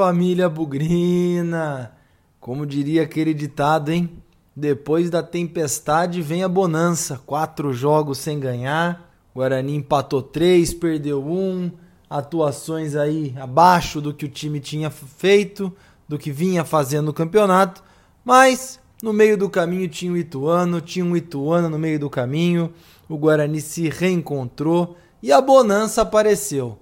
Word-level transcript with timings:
família 0.00 0.48
Bugrina! 0.48 1.92
Como 2.40 2.64
diria 2.64 3.02
aquele 3.02 3.34
ditado, 3.34 3.90
hein? 3.92 4.08
Depois 4.56 5.10
da 5.10 5.22
tempestade 5.22 6.22
vem 6.22 6.42
a 6.42 6.48
bonança. 6.48 7.20
Quatro 7.26 7.70
jogos 7.70 8.16
sem 8.16 8.40
ganhar. 8.40 9.12
Guarani 9.34 9.76
empatou 9.76 10.22
três, 10.22 10.72
perdeu 10.72 11.22
um. 11.22 11.70
Atuações 12.08 12.96
aí 12.96 13.34
abaixo 13.38 14.00
do 14.00 14.14
que 14.14 14.24
o 14.24 14.28
time 14.28 14.58
tinha 14.58 14.88
feito, 14.88 15.70
do 16.08 16.16
que 16.16 16.32
vinha 16.32 16.64
fazendo 16.64 17.06
no 17.06 17.12
campeonato. 17.12 17.84
Mas 18.24 18.80
no 19.02 19.12
meio 19.12 19.36
do 19.36 19.50
caminho 19.50 19.86
tinha 19.86 20.12
o 20.12 20.16
Ituano, 20.16 20.80
tinha 20.80 21.04
um 21.04 21.14
Ituano 21.14 21.68
no 21.68 21.78
meio 21.78 22.00
do 22.00 22.08
caminho. 22.08 22.72
O 23.06 23.18
Guarani 23.18 23.60
se 23.60 23.90
reencontrou 23.90 24.96
e 25.22 25.30
a 25.30 25.42
bonança 25.42 26.00
apareceu. 26.00 26.78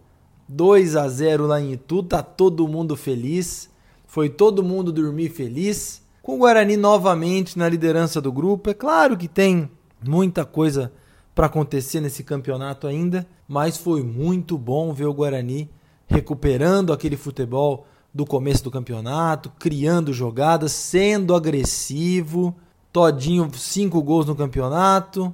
2 0.48 0.96
a 0.96 1.06
0 1.08 1.46
lá 1.46 1.60
em 1.60 1.72
Itu, 1.72 2.02
tá 2.02 2.22
todo 2.22 2.66
mundo 2.66 2.96
feliz. 2.96 3.68
Foi 4.06 4.30
todo 4.30 4.62
mundo 4.62 4.90
dormir 4.90 5.28
feliz. 5.28 6.02
Com 6.22 6.36
o 6.36 6.38
Guarani 6.38 6.76
novamente 6.76 7.58
na 7.58 7.68
liderança 7.68 8.20
do 8.20 8.32
grupo. 8.32 8.70
É 8.70 8.74
claro 8.74 9.16
que 9.16 9.28
tem 9.28 9.70
muita 10.02 10.44
coisa 10.44 10.90
para 11.34 11.46
acontecer 11.46 12.00
nesse 12.00 12.24
campeonato 12.24 12.86
ainda, 12.86 13.26
mas 13.46 13.76
foi 13.76 14.02
muito 14.02 14.56
bom 14.56 14.92
ver 14.92 15.06
o 15.06 15.14
Guarani 15.14 15.70
recuperando 16.06 16.92
aquele 16.92 17.16
futebol 17.16 17.86
do 18.12 18.24
começo 18.24 18.64
do 18.64 18.70
campeonato, 18.70 19.52
criando 19.58 20.12
jogadas, 20.12 20.72
sendo 20.72 21.34
agressivo. 21.34 22.56
Todinho, 22.90 23.50
cinco 23.54 24.02
gols 24.02 24.26
no 24.26 24.34
campeonato 24.34 25.32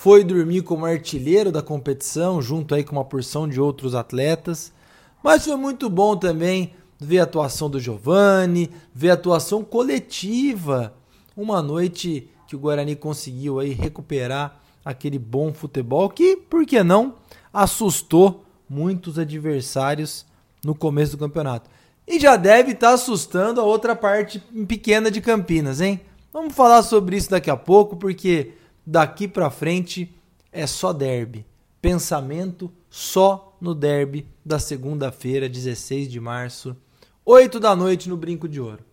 foi 0.00 0.24
dormir 0.24 0.62
como 0.62 0.86
artilheiro 0.86 1.52
da 1.52 1.60
competição, 1.60 2.40
junto 2.40 2.74
aí 2.74 2.82
com 2.82 2.96
uma 2.96 3.04
porção 3.04 3.46
de 3.46 3.60
outros 3.60 3.94
atletas. 3.94 4.72
Mas 5.22 5.44
foi 5.44 5.56
muito 5.56 5.90
bom 5.90 6.16
também 6.16 6.72
ver 6.98 7.18
a 7.18 7.24
atuação 7.24 7.68
do 7.68 7.78
Giovani, 7.78 8.70
ver 8.94 9.10
a 9.10 9.12
atuação 9.12 9.62
coletiva. 9.62 10.94
Uma 11.36 11.60
noite 11.60 12.30
que 12.48 12.56
o 12.56 12.58
Guarani 12.58 12.96
conseguiu 12.96 13.60
aí 13.60 13.74
recuperar 13.74 14.58
aquele 14.82 15.18
bom 15.18 15.52
futebol 15.52 16.08
que, 16.08 16.34
por 16.34 16.64
que 16.64 16.82
não, 16.82 17.16
assustou 17.52 18.42
muitos 18.66 19.18
adversários 19.18 20.24
no 20.64 20.74
começo 20.74 21.12
do 21.12 21.18
campeonato. 21.18 21.68
E 22.08 22.18
já 22.18 22.36
deve 22.36 22.72
estar 22.72 22.88
tá 22.88 22.94
assustando 22.94 23.60
a 23.60 23.64
outra 23.64 23.94
parte 23.94 24.38
pequena 24.66 25.10
de 25.10 25.20
Campinas, 25.20 25.78
hein? 25.78 26.00
Vamos 26.32 26.54
falar 26.54 26.82
sobre 26.84 27.18
isso 27.18 27.28
daqui 27.28 27.50
a 27.50 27.56
pouco, 27.56 27.98
porque 27.98 28.54
daqui 28.90 29.28
para 29.28 29.50
frente 29.50 30.12
é 30.50 30.66
só 30.66 30.92
derby. 30.92 31.46
Pensamento 31.80 32.70
só 32.90 33.56
no 33.60 33.72
derby 33.72 34.26
da 34.44 34.58
segunda-feira, 34.58 35.48
16 35.48 36.10
de 36.10 36.18
março, 36.18 36.76
8 37.24 37.60
da 37.60 37.76
noite 37.76 38.08
no 38.08 38.16
Brinco 38.16 38.48
de 38.48 38.60
Ouro. 38.60 38.84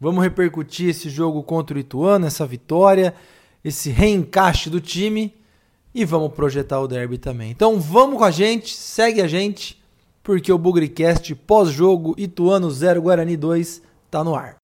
Vamos 0.00 0.24
repercutir 0.24 0.88
esse 0.88 1.08
jogo 1.08 1.40
contra 1.44 1.76
o 1.76 1.80
Ituano, 1.80 2.26
essa 2.26 2.44
vitória, 2.44 3.14
esse 3.64 3.90
reencaixe 3.90 4.68
do 4.68 4.80
time 4.80 5.32
e 5.94 6.04
vamos 6.04 6.34
projetar 6.34 6.80
o 6.80 6.88
derby 6.88 7.16
também. 7.16 7.52
Então 7.52 7.80
vamos 7.80 8.18
com 8.18 8.24
a 8.24 8.32
gente, 8.32 8.74
segue 8.74 9.22
a 9.22 9.28
gente, 9.28 9.80
porque 10.20 10.52
o 10.52 10.58
Bugricast 10.58 11.32
pós-jogo 11.32 12.12
Ituano 12.18 12.68
0 12.68 13.02
Guarani 13.02 13.36
2 13.36 13.80
tá 14.10 14.24
no 14.24 14.34
ar. 14.34 14.56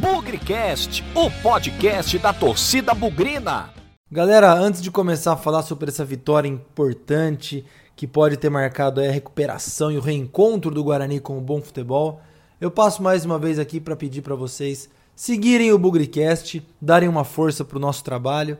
Bugricast, 0.00 1.04
o 1.14 1.30
podcast 1.42 2.18
da 2.18 2.32
torcida 2.32 2.92
bugrina. 2.92 3.81
Galera, 4.12 4.52
antes 4.52 4.82
de 4.82 4.90
começar 4.90 5.32
a 5.32 5.38
falar 5.38 5.62
sobre 5.62 5.88
essa 5.88 6.04
vitória 6.04 6.46
importante 6.46 7.64
que 7.96 8.06
pode 8.06 8.36
ter 8.36 8.50
marcado 8.50 9.00
a 9.00 9.04
recuperação 9.04 9.90
e 9.90 9.96
o 9.96 10.02
reencontro 10.02 10.70
do 10.70 10.84
Guarani 10.84 11.18
com 11.18 11.38
o 11.38 11.40
bom 11.40 11.62
futebol, 11.62 12.20
eu 12.60 12.70
passo 12.70 13.02
mais 13.02 13.24
uma 13.24 13.38
vez 13.38 13.58
aqui 13.58 13.80
para 13.80 13.96
pedir 13.96 14.20
para 14.20 14.34
vocês 14.34 14.90
seguirem 15.16 15.72
o 15.72 15.78
Bugricast, 15.78 16.62
darem 16.78 17.08
uma 17.08 17.24
força 17.24 17.64
para 17.64 17.78
o 17.78 17.80
nosso 17.80 18.04
trabalho, 18.04 18.58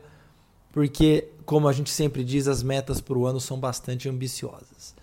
porque, 0.71 1.27
como 1.45 1.67
a 1.67 1.71
gente 1.71 1.91
sempre 1.91 2.23
diz, 2.23 2.47
as 2.47 2.63
metas 2.63 2.99
para 2.99 3.15
o 3.19 3.27
ano 3.27 3.39
são 3.39 3.59
bastante 3.59 4.09
ambiciosas. 4.09 4.95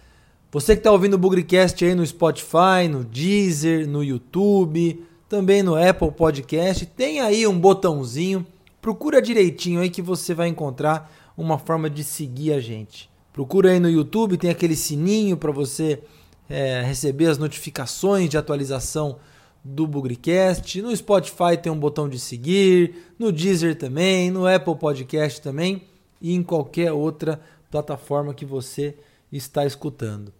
Você 0.51 0.75
que 0.75 0.81
está 0.81 0.91
ouvindo 0.91 1.15
o 1.15 1.19
Bugricast 1.19 1.85
aí 1.85 1.95
no 1.95 2.05
Spotify, 2.05 2.89
no 2.91 3.05
Deezer, 3.05 3.89
no 3.89 4.03
YouTube, 4.03 5.07
também 5.29 5.63
no 5.63 5.77
Apple 5.77 6.11
Podcast, 6.11 6.87
tem 6.87 7.21
aí 7.21 7.47
um 7.47 7.57
botãozinho 7.57 8.45
Procura 8.81 9.21
direitinho 9.21 9.81
aí 9.81 9.91
que 9.91 10.03
você 10.03 10.35
vai 10.35 10.49
encontrar 10.49 11.13
uma 11.37 11.59
forma 11.59 11.89
de 11.91 12.03
seguir 12.03 12.53
a 12.53 12.61
gente. 12.61 13.11
Procura 13.33 13.71
aí 13.71 13.81
no 13.81 13.89
YouTube, 13.89 14.37
tem 14.37 14.51
aquele 14.51 14.75
sininho 14.75 15.37
para 15.37 15.53
você 15.53 16.03
é, 16.49 16.83
receber 16.83 17.27
as 17.27 17.39
notificações 17.39 18.29
de 18.29 18.37
atualização 18.37 19.19
do 19.65 19.87
Bugricast. 19.87 20.81
No 20.83 20.95
Spotify 20.95 21.57
tem 21.61 21.71
um 21.71 21.79
botão 21.79 22.09
de 22.09 22.19
seguir, 22.19 22.95
no 23.19 23.31
Deezer 23.31 23.77
também, 23.77 24.31
no 24.31 24.47
Apple 24.47 24.77
Podcast 24.77 25.41
também 25.41 25.83
e 26.21 26.35
em 26.35 26.43
qualquer 26.43 26.93
outra 26.93 27.41
plataforma 27.71 28.35
que 28.35 28.45
você 28.45 28.97
está 29.31 29.65
escutando. 29.65 30.33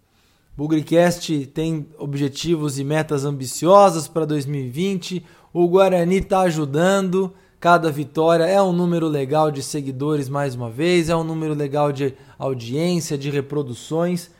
Bugricast 0.55 1.47
tem 1.47 1.87
objetivos 1.97 2.77
e 2.77 2.83
metas 2.83 3.23
ambiciosas 3.23 4.07
para 4.07 4.25
2020. 4.25 5.25
O 5.53 5.67
Guarani 5.67 6.17
está 6.17 6.41
ajudando. 6.41 7.33
Cada 7.61 7.91
vitória 7.91 8.43
é 8.45 8.59
um 8.59 8.73
número 8.73 9.07
legal 9.07 9.51
de 9.51 9.61
seguidores 9.61 10.27
mais 10.27 10.55
uma 10.55 10.67
vez, 10.67 11.09
é 11.09 11.15
um 11.15 11.23
número 11.23 11.53
legal 11.53 11.91
de 11.91 12.15
audiência, 12.39 13.15
de 13.15 13.29
reproduções. 13.29 14.31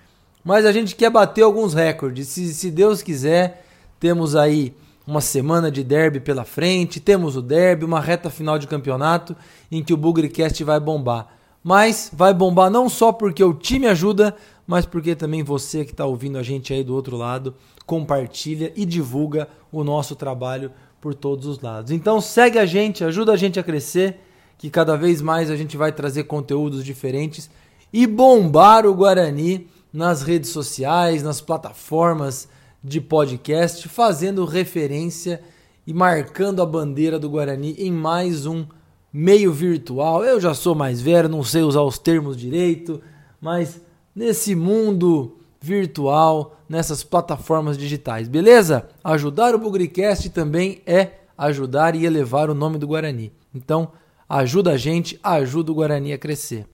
Mas 0.44 0.66
a 0.66 0.72
gente 0.72 0.96
quer 0.96 1.12
bater 1.12 1.44
alguns 1.44 1.76
recordes. 1.76 2.30
Se, 2.30 2.52
se 2.52 2.72
Deus 2.72 3.04
quiser, 3.04 3.64
temos 4.00 4.36
aí 4.36 4.74
uma 5.06 5.22
semana 5.22 5.70
de 5.70 5.84
derby 5.84 6.20
pela 6.20 6.44
frente, 6.44 7.00
temos 7.00 7.38
o 7.38 7.44
derby, 7.44 7.86
uma 7.86 8.00
reta 8.00 8.28
final 8.31 8.58
de 8.58 8.66
campeonato 8.66 9.36
em 9.72 9.84
que 9.84 9.94
o 9.94 9.98
Bugrecast 9.98 10.64
vai 10.64 10.80
bombar. 10.80 11.28
Mas 11.64 12.10
vai 12.12 12.34
bombar 12.34 12.72
não 12.72 12.90
só 12.90 13.12
porque 13.12 13.44
o 13.44 13.54
time 13.54 13.86
ajuda, 13.86 14.36
mas 14.66 14.88
porque 14.88 15.16
também 15.16 15.44
você 15.44 15.86
que 15.86 15.92
está 15.92 16.08
ouvindo 16.08 16.40
a 16.40 16.44
gente 16.44 16.74
aí 16.74 16.84
do 16.84 16.96
outro 16.96 17.16
lado 17.18 17.54
compartilha 17.86 18.74
e 18.76 18.84
divulga 18.84 19.48
o 19.72 19.84
nosso 19.84 20.16
trabalho 20.16 20.72
por 21.01 21.16
todos 21.16 21.47
os 21.47 21.59
lados. 21.59 21.91
Então 21.91 22.22
segue 22.22 22.59
a 22.59 22.66
gente, 22.66 23.03
ajuda 23.03 23.34
a 23.34 23.35
gente 23.35 23.59
a 23.59 23.63
crescer, 23.63 24.19
que 24.57 24.69
cada 24.69 24.95
vez 24.95 25.19
mais 25.19 25.50
a 25.50 25.56
gente 25.56 25.75
vai 25.75 25.91
trazer 25.91 26.25
conteúdos 26.25 26.85
diferentes 26.85 27.50
e 27.91 28.06
bombar 28.06 28.85
o 28.85 28.94
Guarani 28.94 29.67
nas 29.91 30.22
redes 30.22 30.51
sociais, 30.51 31.23
nas 31.23 31.41
plataformas 31.41 32.47
de 32.84 33.01
podcast, 33.01 33.89
fazendo 33.89 34.45
referência 34.45 35.41
e 35.85 35.94
marcando 35.94 36.62
a 36.62 36.66
bandeira 36.66 37.18
do 37.18 37.29
Guarani 37.29 37.75
em 37.79 37.91
mais 37.91 38.45
um 38.45 38.66
meio 39.12 39.51
virtual. 39.51 40.23
Eu 40.23 40.39
já 40.39 40.53
sou 40.53 40.75
mais 40.75 41.01
velho, 41.01 41.28
não 41.28 41.44
sei 41.44 41.63
usar 41.63 41.81
os 41.81 41.97
termos 41.97 42.38
direito, 42.38 43.01
mas 43.41 43.81
nesse 44.16 44.56
mundo 44.56 45.41
virtual 45.62 46.58
nessas 46.68 47.04
plataformas 47.04 47.78
digitais, 47.78 48.28
beleza? 48.28 48.90
Ajudar 49.04 49.54
o 49.54 49.60
Bugricast 49.60 50.30
também 50.32 50.82
é 50.86 51.12
ajudar 51.38 51.96
e 51.96 52.06
elevar 52.06 52.50
o 52.50 52.56
nome 52.56 52.78
do 52.78 52.88
Guarani. 52.88 53.32
Então, 53.54 53.92
ajuda 54.28 54.72
a 54.72 54.78
gente, 54.78 55.20
ajuda 55.24 55.72
o 55.72 55.76
Guarani 55.76 56.14
a 56.14 56.18
crescer. 56.18 56.66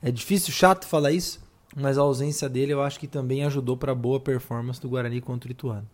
é 0.00 0.12
difícil, 0.12 0.52
chato 0.52 0.86
falar 0.86 1.10
isso, 1.10 1.40
mas 1.76 1.98
a 1.98 2.02
ausência 2.02 2.48
dele 2.48 2.72
eu 2.72 2.80
acho 2.80 3.00
que 3.00 3.08
também 3.08 3.42
ajudou 3.42 3.76
para 3.76 3.90
a 3.90 3.96
boa 3.96 4.20
performance 4.20 4.80
do 4.80 4.88
Guarani 4.88 5.20
contra 5.20 5.48
o 5.48 5.50
Ituano. 5.50 5.90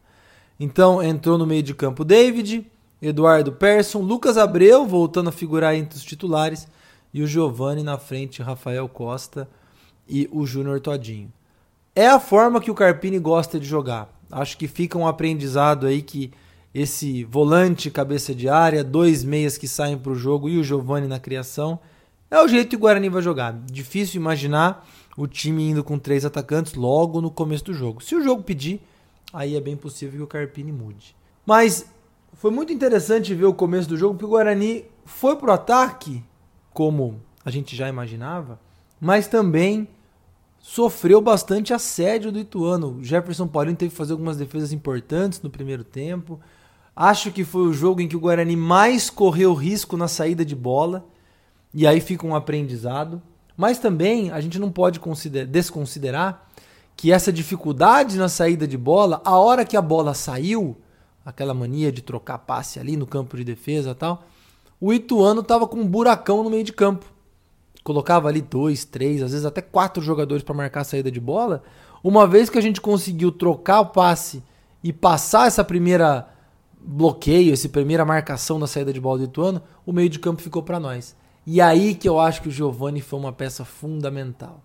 Então 0.61 1.03
entrou 1.03 1.39
no 1.39 1.47
meio 1.47 1.63
de 1.63 1.73
campo 1.73 2.05
David, 2.05 2.71
Eduardo 3.01 3.51
Persson, 3.51 4.01
Lucas 4.01 4.37
Abreu 4.37 4.85
voltando 4.85 5.31
a 5.31 5.33
figurar 5.33 5.75
entre 5.75 5.97
os 5.97 6.05
titulares 6.05 6.69
e 7.15 7.23
o 7.23 7.27
Giovani 7.29 7.85
na 7.85 7.97
frente, 7.97 8.43
Rafael 8.43 8.89
Costa 8.89 9.49
e 10.09 10.29
o 10.33 10.45
Júnior 10.45 10.81
Todinho. 10.81 11.33
É 11.95 12.09
a 12.09 12.19
forma 12.19 12.61
que 12.61 12.73
o 12.73 12.75
Carpini 12.75 13.21
gosta 13.21 13.61
de 13.61 13.65
jogar. 13.65 14.13
Acho 14.31 14.59
que 14.59 14.67
fica 14.67 14.99
um 14.99 15.07
aprendizado 15.07 15.87
aí 15.87 16.03
que 16.03 16.33
esse 16.75 17.23
volante 17.23 17.89
cabeça 17.89 18.35
de 18.35 18.49
área, 18.49 18.83
dois 18.83 19.23
meias 19.23 19.57
que 19.57 19.69
saem 19.69 19.97
para 19.97 20.11
o 20.11 20.17
jogo 20.17 20.49
e 20.49 20.59
o 20.59 20.65
Giovani 20.65 21.07
na 21.07 21.21
criação, 21.21 21.79
é 22.29 22.41
o 22.43 22.49
jeito 22.49 22.71
que 22.71 22.77
o 22.77 22.81
Guarani 22.81 23.09
vai 23.09 23.23
jogar. 23.23 23.53
Difícil 23.53 24.21
imaginar 24.21 24.85
o 25.17 25.29
time 25.29 25.71
indo 25.71 25.85
com 25.85 25.97
três 25.97 26.25
atacantes 26.25 26.75
logo 26.75 27.21
no 27.21 27.31
começo 27.31 27.67
do 27.67 27.75
jogo. 27.75 28.03
Se 28.03 28.17
o 28.17 28.25
jogo 28.25 28.43
pedir, 28.43 28.81
aí 29.33 29.55
é 29.55 29.61
bem 29.61 29.77
possível 29.77 30.19
que 30.19 30.25
o 30.25 30.27
Carpini 30.27 30.73
mude. 30.73 31.15
Mas 31.47 31.87
foi 32.33 32.51
muito 32.51 32.73
interessante 32.73 33.33
ver 33.37 33.45
o 33.45 33.55
começo 33.55 33.89
do 33.89 33.97
jogo, 33.97 34.15
porque 34.15 34.25
o 34.25 34.31
Guarani 34.31 34.85
foi 35.05 35.37
pro 35.37 35.53
ataque, 35.53 36.25
como 36.75 37.23
a 37.45 37.51
gente 37.51 37.75
já 37.75 37.89
imaginava, 37.89 38.61
mas 39.01 39.29
também 39.29 39.89
sofreu 40.59 41.21
bastante 41.21 41.73
assédio 41.73 42.33
do 42.33 42.39
Ituano. 42.39 42.97
O 42.97 43.05
Jefferson 43.05 43.47
Paulinho 43.47 43.77
teve 43.77 43.93
que 43.93 43.97
fazer 43.97 44.13
algumas 44.13 44.37
defesas 44.37 44.73
importantes 44.73 45.41
no 45.41 45.49
primeiro 45.49 45.85
tempo. 45.85 46.41
Acho 46.97 47.31
que 47.31 47.45
foi 47.45 47.63
o 47.63 47.73
jogo 47.73 48.01
em 48.01 48.09
que 48.09 48.17
o 48.17 48.21
Guarani 48.21 48.57
mais 48.57 49.09
correu 49.09 49.55
risco 49.55 49.97
na 49.97 50.09
saída 50.09 50.45
de 50.45 50.57
bola, 50.57 51.07
e 51.73 51.87
aí 51.87 52.01
fica 52.01 52.27
um 52.27 52.35
aprendizado. 52.35 53.23
Mas 53.57 53.79
também 53.79 54.31
a 54.33 54.41
gente 54.41 54.59
não 54.59 54.71
pode 54.71 55.01
desconsiderar 55.49 56.49
que 56.97 57.13
essa 57.13 57.33
dificuldade 57.33 58.17
na 58.17 58.29
saída 58.29 58.67
de 58.67 58.77
bola, 58.77 59.21
a 59.25 59.39
hora 59.39 59.65
que 59.65 59.77
a 59.77 59.83
bola 59.83 60.15
saiu, 60.15 60.77
aquela 61.25 61.55
mania 61.55 61.93
de 61.93 62.03
trocar 62.03 62.39
passe 62.39 62.81
ali 62.81 62.97
no 62.97 63.07
campo 63.07 63.37
de 63.37 63.45
defesa 63.45 63.91
e 63.91 63.95
tal, 63.95 64.25
o 64.85 64.93
Ituano 64.93 65.41
estava 65.41 65.67
com 65.67 65.79
um 65.79 65.87
buracão 65.87 66.45
no 66.45 66.51
meio 66.51 66.63
de 66.63 66.71
campo. 66.71 67.07
Colocava 67.83 68.29
ali 68.29 68.43
dois, 68.43 68.85
três, 68.85 69.23
às 69.23 69.31
vezes 69.31 69.47
até 69.47 69.63
quatro 69.63 70.03
jogadores 70.03 70.45
para 70.45 70.55
marcar 70.55 70.83
a 70.83 70.85
saída 70.85 71.11
de 71.11 71.19
bola. 71.19 71.63
Uma 72.03 72.27
vez 72.27 72.51
que 72.51 72.59
a 72.59 72.61
gente 72.61 72.83
conseguiu 72.83 73.33
trocar 73.33 73.81
o 73.81 73.87
passe 73.87 74.43
e 74.83 74.93
passar 74.93 75.47
essa 75.47 75.65
primeira 75.65 76.29
bloqueio, 76.79 77.55
essa 77.55 77.67
primeira 77.67 78.05
marcação 78.05 78.59
na 78.59 78.67
saída 78.67 78.93
de 78.93 79.01
bola 79.01 79.21
do 79.21 79.25
Ituano, 79.25 79.63
o 79.87 79.93
meio 79.93 80.11
de 80.11 80.19
campo 80.19 80.43
ficou 80.43 80.63
para 80.63 80.79
nós. 80.79 81.17
E 81.47 81.63
aí 81.63 81.95
que 81.95 82.07
eu 82.07 82.21
acho 82.21 82.43
que 82.43 82.49
o 82.49 82.53
Giovani 82.53 83.01
foi 83.01 83.19
uma 83.19 83.33
peça 83.33 83.65
fundamental. 83.65 84.63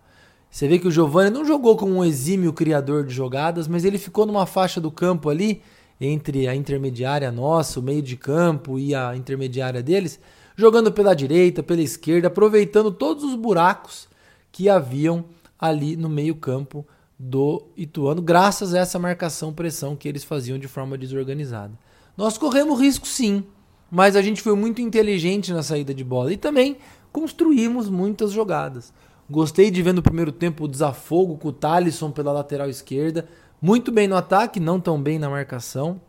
Você 0.51 0.68
vê 0.68 0.80
que 0.80 0.88
o 0.89 0.92
Giovani 0.92 1.30
não 1.30 1.45
jogou 1.45 1.77
como 1.77 1.94
um 1.94 2.04
exímio 2.04 2.51
criador 2.51 3.06
de 3.06 3.13
jogadas, 3.13 3.69
mas 3.69 3.86
ele 3.86 3.98
ficou 3.98 4.25
numa 4.25 4.45
faixa 4.45 4.81
do 4.81 4.92
campo 4.92 5.30
ali, 5.30 5.62
entre 6.00 6.48
a 6.48 6.56
intermediária 6.56 7.31
nossa, 7.31 7.80
o 7.80 7.84
meio 7.84 8.01
de 8.01 8.16
campo 8.16 8.80
e 8.80 8.96
a 8.96 9.16
intermediária 9.16 9.84
deles, 9.84 10.19
jogando 10.56 10.92
pela 10.92 11.13
direita, 11.13 11.62
pela 11.62 11.81
esquerda, 11.81 12.28
aproveitando 12.28 12.92
todos 12.92 13.24
os 13.24 13.36
buracos 13.36 14.07
que 14.51 14.69
haviam 14.69 15.25
ali 15.60 15.96
no 15.96 16.10
meio-campo 16.10 16.86
do 17.18 17.63
Ituano, 17.75 18.22
graças 18.22 18.74
a 18.74 18.80
essa 18.80 18.98
marcação-pressão 18.98 19.96
que 19.96 20.07
eles 20.07 20.24
faziam 20.24 20.57
de 20.57 20.68
forma 20.68 20.98
desorganizada. 20.98 21.74
Nós 22.16 22.38
corremos 22.38 22.80
risco 22.80 23.06
sim, 23.06 23.44
mas 23.92 24.16
a 24.16 24.22
gente 24.22 24.42
foi 24.42 24.56
muito 24.56 24.81
inteligente 24.81 25.52
na 25.52 25.62
saída 25.62 25.94
de 25.94 26.04
bola 26.04 26.31
e 26.31 26.38
também 26.38 26.78
construímos 27.12 27.90
muitas 27.90 28.31
jogadas. 28.31 28.94
Gostei 29.30 29.69
de 29.69 29.81
ver 29.84 29.94
no 29.94 30.02
primeiro 30.02 30.31
tempo 30.31 30.63
o 30.63 30.68
desafogo 30.68 31.38
com 31.38 31.50
o 31.50 31.54
Talisson 31.54 32.10
pela 32.10 32.31
lateral 32.31 32.69
esquerda. 32.69 33.28
Muito 33.61 33.91
bem 33.91 34.07
no 34.07 34.15
ataque, 34.15 34.57
não 34.57 34.79
tão 34.79 35.01
bem 35.01 35.19
na 35.19 35.29
marcação. 35.29 36.00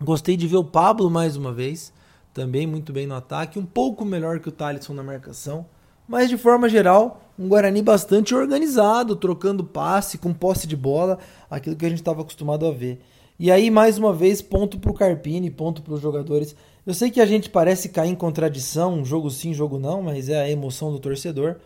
Gostei 0.00 0.38
de 0.38 0.46
ver 0.46 0.56
o 0.56 0.64
Pablo 0.64 1.10
mais 1.10 1.36
uma 1.36 1.52
vez. 1.52 1.92
Também 2.32 2.66
muito 2.66 2.94
bem 2.94 3.06
no 3.06 3.14
ataque. 3.14 3.58
Um 3.58 3.66
pouco 3.66 4.06
melhor 4.06 4.40
que 4.40 4.48
o 4.48 4.52
Talisson 4.52 4.94
na 4.94 5.02
marcação. 5.02 5.66
Mas 6.08 6.30
de 6.30 6.38
forma 6.38 6.70
geral, 6.70 7.20
um 7.38 7.46
Guarani 7.46 7.82
bastante 7.82 8.34
organizado, 8.34 9.14
trocando 9.14 9.62
passe, 9.62 10.16
com 10.16 10.32
posse 10.32 10.66
de 10.66 10.74
bola, 10.74 11.18
aquilo 11.50 11.76
que 11.76 11.84
a 11.84 11.90
gente 11.90 12.00
estava 12.00 12.22
acostumado 12.22 12.64
a 12.64 12.70
ver. 12.70 13.02
E 13.38 13.50
aí, 13.50 13.70
mais 13.70 13.98
uma 13.98 14.14
vez, 14.14 14.40
ponto 14.40 14.78
para 14.78 14.90
o 14.90 14.94
Carpini, 14.94 15.50
ponto 15.50 15.82
para 15.82 15.92
os 15.92 16.00
jogadores. 16.00 16.56
Eu 16.86 16.94
sei 16.94 17.10
que 17.10 17.20
a 17.20 17.26
gente 17.26 17.50
parece 17.50 17.90
cair 17.90 18.10
em 18.10 18.14
contradição, 18.14 19.04
jogo 19.04 19.30
sim, 19.30 19.52
jogo 19.52 19.78
não, 19.78 20.00
mas 20.00 20.30
é 20.30 20.40
a 20.40 20.50
emoção 20.50 20.90
do 20.90 20.98
torcedor. 20.98 21.56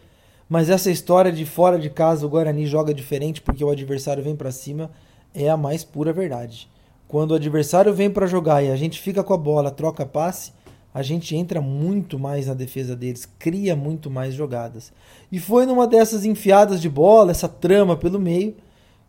Mas 0.48 0.70
essa 0.70 0.90
história 0.90 1.32
de 1.32 1.44
fora 1.44 1.78
de 1.78 1.90
casa 1.90 2.24
o 2.24 2.28
Guarani 2.28 2.66
joga 2.66 2.94
diferente 2.94 3.42
porque 3.42 3.64
o 3.64 3.70
adversário 3.70 4.22
vem 4.22 4.36
para 4.36 4.52
cima 4.52 4.90
é 5.34 5.48
a 5.48 5.56
mais 5.56 5.82
pura 5.82 6.12
verdade. 6.12 6.68
Quando 7.08 7.32
o 7.32 7.34
adversário 7.34 7.92
vem 7.92 8.10
para 8.10 8.26
jogar 8.26 8.62
e 8.62 8.70
a 8.70 8.76
gente 8.76 9.00
fica 9.00 9.22
com 9.22 9.34
a 9.34 9.38
bola, 9.38 9.70
troca 9.70 10.06
passe, 10.06 10.52
a 10.94 11.02
gente 11.02 11.36
entra 11.36 11.60
muito 11.60 12.18
mais 12.18 12.46
na 12.46 12.54
defesa 12.54 12.96
deles, 12.96 13.28
cria 13.38 13.76
muito 13.76 14.10
mais 14.10 14.34
jogadas. 14.34 14.92
E 15.30 15.38
foi 15.38 15.66
numa 15.66 15.86
dessas 15.86 16.24
enfiadas 16.24 16.80
de 16.80 16.88
bola, 16.88 17.32
essa 17.32 17.48
trama 17.48 17.96
pelo 17.96 18.18
meio, 18.18 18.56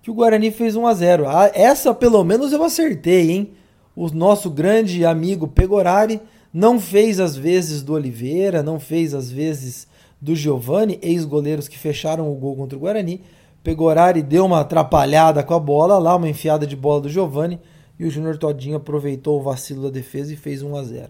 que 0.01 0.11
o 0.11 0.13
Guarani 0.13 0.51
fez 0.51 0.75
1 0.75 0.85
a 0.85 0.93
0. 0.93 1.27
Ah, 1.27 1.51
essa 1.53 1.93
pelo 1.93 2.23
menos 2.23 2.51
eu 2.51 2.63
acertei, 2.63 3.31
hein? 3.31 3.51
O 3.95 4.09
nosso 4.09 4.49
grande 4.49 5.05
amigo 5.05 5.47
Pegorari 5.47 6.21
não 6.53 6.79
fez 6.79 7.19
as 7.19 7.35
vezes 7.35 7.81
do 7.81 7.93
Oliveira, 7.93 8.61
não 8.61 8.79
fez 8.79 9.13
as 9.13 9.31
vezes 9.31 9.87
do 10.21 10.35
Giovani, 10.35 10.99
ex-goleiros 11.01 11.67
que 11.67 11.77
fecharam 11.77 12.31
o 12.31 12.35
gol 12.35 12.55
contra 12.55 12.77
o 12.77 12.81
Guarani. 12.81 13.21
Pegorari 13.63 14.21
deu 14.21 14.45
uma 14.45 14.61
atrapalhada 14.61 15.43
com 15.43 15.53
a 15.53 15.59
bola 15.59 15.97
lá, 15.97 16.15
uma 16.15 16.29
enfiada 16.29 16.65
de 16.65 16.75
bola 16.75 17.01
do 17.01 17.09
Giovani, 17.09 17.59
e 17.99 18.05
o 18.05 18.09
Júnior 18.09 18.37
Todinho 18.37 18.77
aproveitou 18.77 19.39
o 19.39 19.43
vacilo 19.43 19.83
da 19.83 19.89
defesa 19.89 20.33
e 20.33 20.37
fez 20.37 20.61
1 20.61 20.75
a 20.75 20.83
0. 20.83 21.09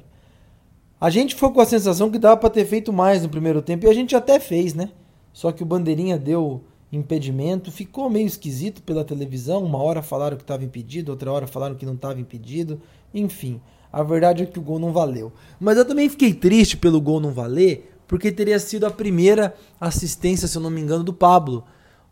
A 1.00 1.10
gente 1.10 1.36
ficou 1.36 1.52
com 1.52 1.62
a 1.62 1.66
sensação 1.66 2.10
que 2.10 2.18
dava 2.18 2.38
para 2.38 2.50
ter 2.50 2.66
feito 2.66 2.92
mais 2.92 3.22
no 3.22 3.30
primeiro 3.30 3.62
tempo 3.62 3.86
e 3.86 3.90
a 3.90 3.94
gente 3.94 4.16
até 4.16 4.40
fez, 4.40 4.74
né? 4.74 4.90
Só 5.32 5.52
que 5.52 5.62
o 5.62 5.66
bandeirinha 5.66 6.18
deu 6.18 6.64
impedimento, 6.92 7.72
ficou 7.72 8.10
meio 8.10 8.26
esquisito 8.26 8.82
pela 8.82 9.04
televisão. 9.04 9.64
Uma 9.64 9.78
hora 9.78 10.02
falaram 10.02 10.38
que 10.38 10.44
estava 10.44 10.64
impedido, 10.64 11.12
outra 11.12 11.32
hora 11.32 11.46
falaram 11.46 11.76
que 11.76 11.86
não 11.86 11.94
estava 11.94 12.20
impedido. 12.20 12.82
Enfim, 13.14 13.62
a 13.92 14.02
verdade 14.02 14.42
é 14.42 14.46
que 14.48 14.58
o 14.58 14.62
gol 14.62 14.80
não 14.80 14.92
valeu. 14.92 15.32
Mas 15.60 15.78
eu 15.78 15.86
também 15.86 16.10
fiquei 16.10 16.34
triste 16.34 16.76
pelo 16.76 17.00
gol 17.00 17.20
não 17.20 17.32
valer, 17.32 17.94
porque 18.08 18.32
teria 18.32 18.60
sido 18.60 18.86
a 18.86 18.92
primeira 18.92 19.54
assistência, 19.80 20.48
se 20.48 20.58
eu 20.58 20.62
não 20.62 20.70
me 20.70 20.82
engano, 20.82 21.04
do 21.04 21.14
Pablo. 21.14 21.64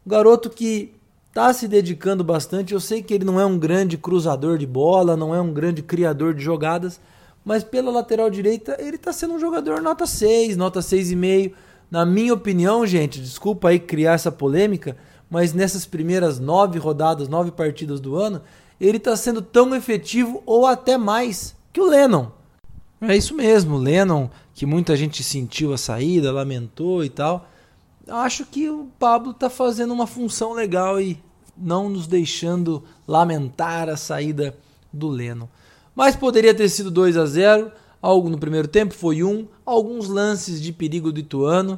O 0.05 0.09
garoto 0.09 0.49
que 0.49 0.93
está 1.35 1.51
se 1.51 1.67
dedicando 1.67 2.23
bastante. 2.23 2.73
Eu 2.73 2.79
sei 2.79 3.03
que 3.03 3.13
ele 3.13 3.25
não 3.25 3.37
é 3.37 3.45
um 3.45 3.59
grande 3.59 3.97
cruzador 3.97 4.57
de 4.57 4.65
bola, 4.65 5.17
não 5.17 5.35
é 5.35 5.41
um 5.41 5.51
grande 5.51 5.83
criador 5.83 6.33
de 6.33 6.41
jogadas, 6.41 6.97
mas 7.43 7.61
pela 7.61 7.91
lateral 7.91 8.29
direita 8.29 8.77
ele 8.79 8.95
está 8.95 9.11
sendo 9.11 9.33
um 9.33 9.39
jogador 9.39 9.81
nota 9.81 10.05
6, 10.05 10.55
nota 10.55 10.79
6,5. 10.79 11.51
Na 11.91 12.05
minha 12.05 12.33
opinião, 12.33 12.87
gente, 12.87 13.19
desculpa 13.19 13.67
aí 13.67 13.79
criar 13.79 14.13
essa 14.13 14.31
polêmica, 14.31 14.95
mas 15.29 15.53
nessas 15.53 15.85
primeiras 15.85 16.39
nove 16.39 16.79
rodadas, 16.79 17.27
nove 17.27 17.51
partidas 17.51 17.99
do 17.99 18.15
ano, 18.15 18.41
ele 18.79 18.97
está 18.97 19.15
sendo 19.17 19.41
tão 19.41 19.75
efetivo 19.75 20.41
ou 20.45 20.65
até 20.65 20.97
mais 20.97 21.53
que 21.73 21.81
o 21.81 21.89
Lennon. 21.89 22.27
É 23.01 23.15
isso 23.15 23.35
mesmo, 23.35 23.75
o 23.75 23.79
Lennon 23.79 24.29
que 24.55 24.65
muita 24.65 24.95
gente 24.95 25.21
sentiu 25.21 25.73
a 25.73 25.77
saída, 25.77 26.31
lamentou 26.31 27.03
e 27.03 27.09
tal. 27.09 27.47
Acho 28.07 28.45
que 28.45 28.69
o 28.69 28.87
Pablo 28.97 29.31
está 29.31 29.49
fazendo 29.49 29.93
uma 29.93 30.07
função 30.07 30.53
legal 30.53 30.99
e 30.99 31.21
não 31.57 31.89
nos 31.89 32.07
deixando 32.07 32.81
lamentar 33.05 33.89
a 33.89 33.97
saída 33.97 34.57
do 34.93 35.09
Leno. 35.09 35.49
Mas 35.93 36.15
poderia 36.15 36.55
ter 36.55 36.69
sido 36.69 36.89
2 36.89 37.17
a 37.17 37.25
0. 37.25 37.69
Algo 38.01 38.29
no 38.29 38.37
primeiro 38.37 38.67
tempo 38.67 38.93
foi 38.93 39.23
um, 39.23 39.45
alguns 39.65 40.07
lances 40.07 40.61
de 40.61 40.71
perigo 40.71 41.11
do 41.11 41.19
Ituano. 41.19 41.77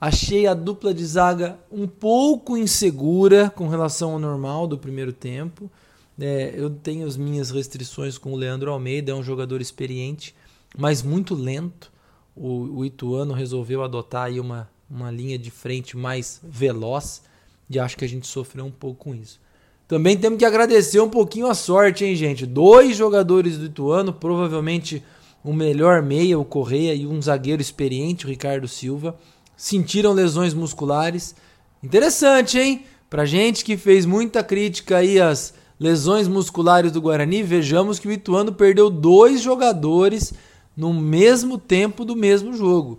Achei 0.00 0.48
a 0.48 0.54
dupla 0.54 0.92
de 0.92 1.04
zaga 1.06 1.56
um 1.70 1.86
pouco 1.86 2.56
insegura 2.56 3.50
com 3.50 3.68
relação 3.68 4.12
ao 4.12 4.18
normal 4.18 4.66
do 4.66 4.76
primeiro 4.76 5.12
tempo. 5.12 5.70
É, 6.18 6.52
eu 6.56 6.70
tenho 6.70 7.06
as 7.06 7.16
minhas 7.16 7.50
restrições 7.50 8.18
com 8.18 8.32
o 8.32 8.36
Leandro 8.36 8.72
Almeida, 8.72 9.12
é 9.12 9.14
um 9.14 9.22
jogador 9.22 9.60
experiente, 9.60 10.34
mas 10.76 11.02
muito 11.02 11.34
lento 11.34 11.94
o, 12.36 12.78
o 12.78 12.84
Ituano 12.84 13.32
resolveu 13.32 13.82
adotar 13.82 14.26
aí 14.26 14.38
uma, 14.38 14.68
uma 14.90 15.10
linha 15.10 15.38
de 15.38 15.50
frente 15.50 15.96
mais 15.96 16.40
veloz 16.44 17.22
e 17.68 17.78
acho 17.78 17.96
que 17.96 18.04
a 18.04 18.08
gente 18.08 18.26
sofreu 18.26 18.66
um 18.66 18.70
pouco 18.70 19.04
com 19.04 19.14
isso. 19.14 19.40
Também 19.88 20.16
temos 20.16 20.38
que 20.38 20.44
agradecer 20.44 21.00
um 21.00 21.08
pouquinho 21.08 21.46
a 21.46 21.54
sorte, 21.54 22.04
hein, 22.04 22.14
gente? 22.14 22.44
Dois 22.44 22.96
jogadores 22.96 23.56
do 23.56 23.66
Ituano, 23.66 24.12
provavelmente 24.12 25.02
o 25.42 25.52
melhor 25.52 26.02
meia, 26.02 26.38
o 26.38 26.44
Correia, 26.44 26.92
e 26.92 27.06
um 27.06 27.22
zagueiro 27.22 27.62
experiente, 27.62 28.26
o 28.26 28.28
Ricardo 28.28 28.66
Silva, 28.66 29.16
sentiram 29.56 30.12
lesões 30.12 30.52
musculares. 30.52 31.36
Interessante, 31.82 32.58
hein? 32.58 32.84
Pra 33.08 33.24
gente 33.24 33.64
que 33.64 33.76
fez 33.76 34.04
muita 34.04 34.42
crítica 34.42 34.96
aí 34.96 35.20
às 35.20 35.54
lesões 35.78 36.26
musculares 36.26 36.90
do 36.90 37.00
Guarani, 37.00 37.44
vejamos 37.44 38.00
que 38.00 38.08
o 38.08 38.12
Ituano 38.12 38.52
perdeu 38.52 38.90
dois 38.90 39.40
jogadores 39.40 40.34
no 40.76 40.92
mesmo 40.92 41.56
tempo 41.56 42.04
do 42.04 42.14
mesmo 42.14 42.52
jogo. 42.52 42.98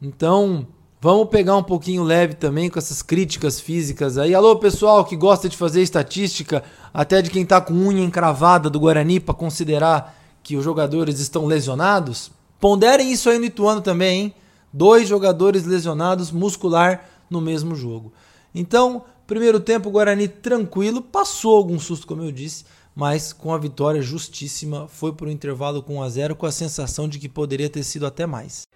Então, 0.00 0.66
vamos 1.00 1.28
pegar 1.28 1.56
um 1.56 1.62
pouquinho 1.62 2.04
leve 2.04 2.34
também 2.34 2.70
com 2.70 2.78
essas 2.78 3.02
críticas 3.02 3.58
físicas 3.58 4.16
aí. 4.16 4.34
Alô, 4.34 4.56
pessoal 4.56 5.04
que 5.04 5.16
gosta 5.16 5.48
de 5.48 5.56
fazer 5.56 5.82
estatística, 5.82 6.62
até 6.94 7.20
de 7.20 7.30
quem 7.30 7.44
tá 7.44 7.60
com 7.60 7.74
unha 7.74 8.04
encravada 8.04 8.70
do 8.70 8.78
Guarani 8.78 9.18
para 9.18 9.34
considerar 9.34 10.16
que 10.42 10.56
os 10.56 10.64
jogadores 10.64 11.18
estão 11.18 11.46
lesionados. 11.46 12.30
Ponderem 12.60 13.10
isso 13.10 13.28
aí 13.28 13.38
no 13.38 13.44
Ituano 13.44 13.80
também, 13.80 14.20
hein? 14.20 14.34
Dois 14.72 15.08
jogadores 15.08 15.64
lesionados 15.64 16.30
muscular 16.30 17.04
no 17.28 17.40
mesmo 17.40 17.74
jogo. 17.74 18.12
Então, 18.54 19.04
primeiro 19.26 19.58
tempo, 19.58 19.88
o 19.88 19.92
Guarani 19.92 20.28
tranquilo, 20.28 21.02
passou 21.02 21.56
algum 21.56 21.78
susto, 21.80 22.06
como 22.06 22.22
eu 22.22 22.30
disse, 22.30 22.64
mas 22.96 23.30
com 23.30 23.52
a 23.52 23.58
vitória 23.58 24.00
justíssima, 24.00 24.88
foi 24.88 25.12
para 25.12 25.26
o 25.26 25.30
intervalo 25.30 25.82
com 25.82 25.98
1 25.98 26.02
a 26.02 26.08
0 26.08 26.34
com 26.34 26.46
a 26.46 26.50
sensação 26.50 27.06
de 27.06 27.18
que 27.18 27.28
poderia 27.28 27.68
ter 27.68 27.82
sido 27.82 28.06
até 28.06 28.24
mais. 28.24 28.66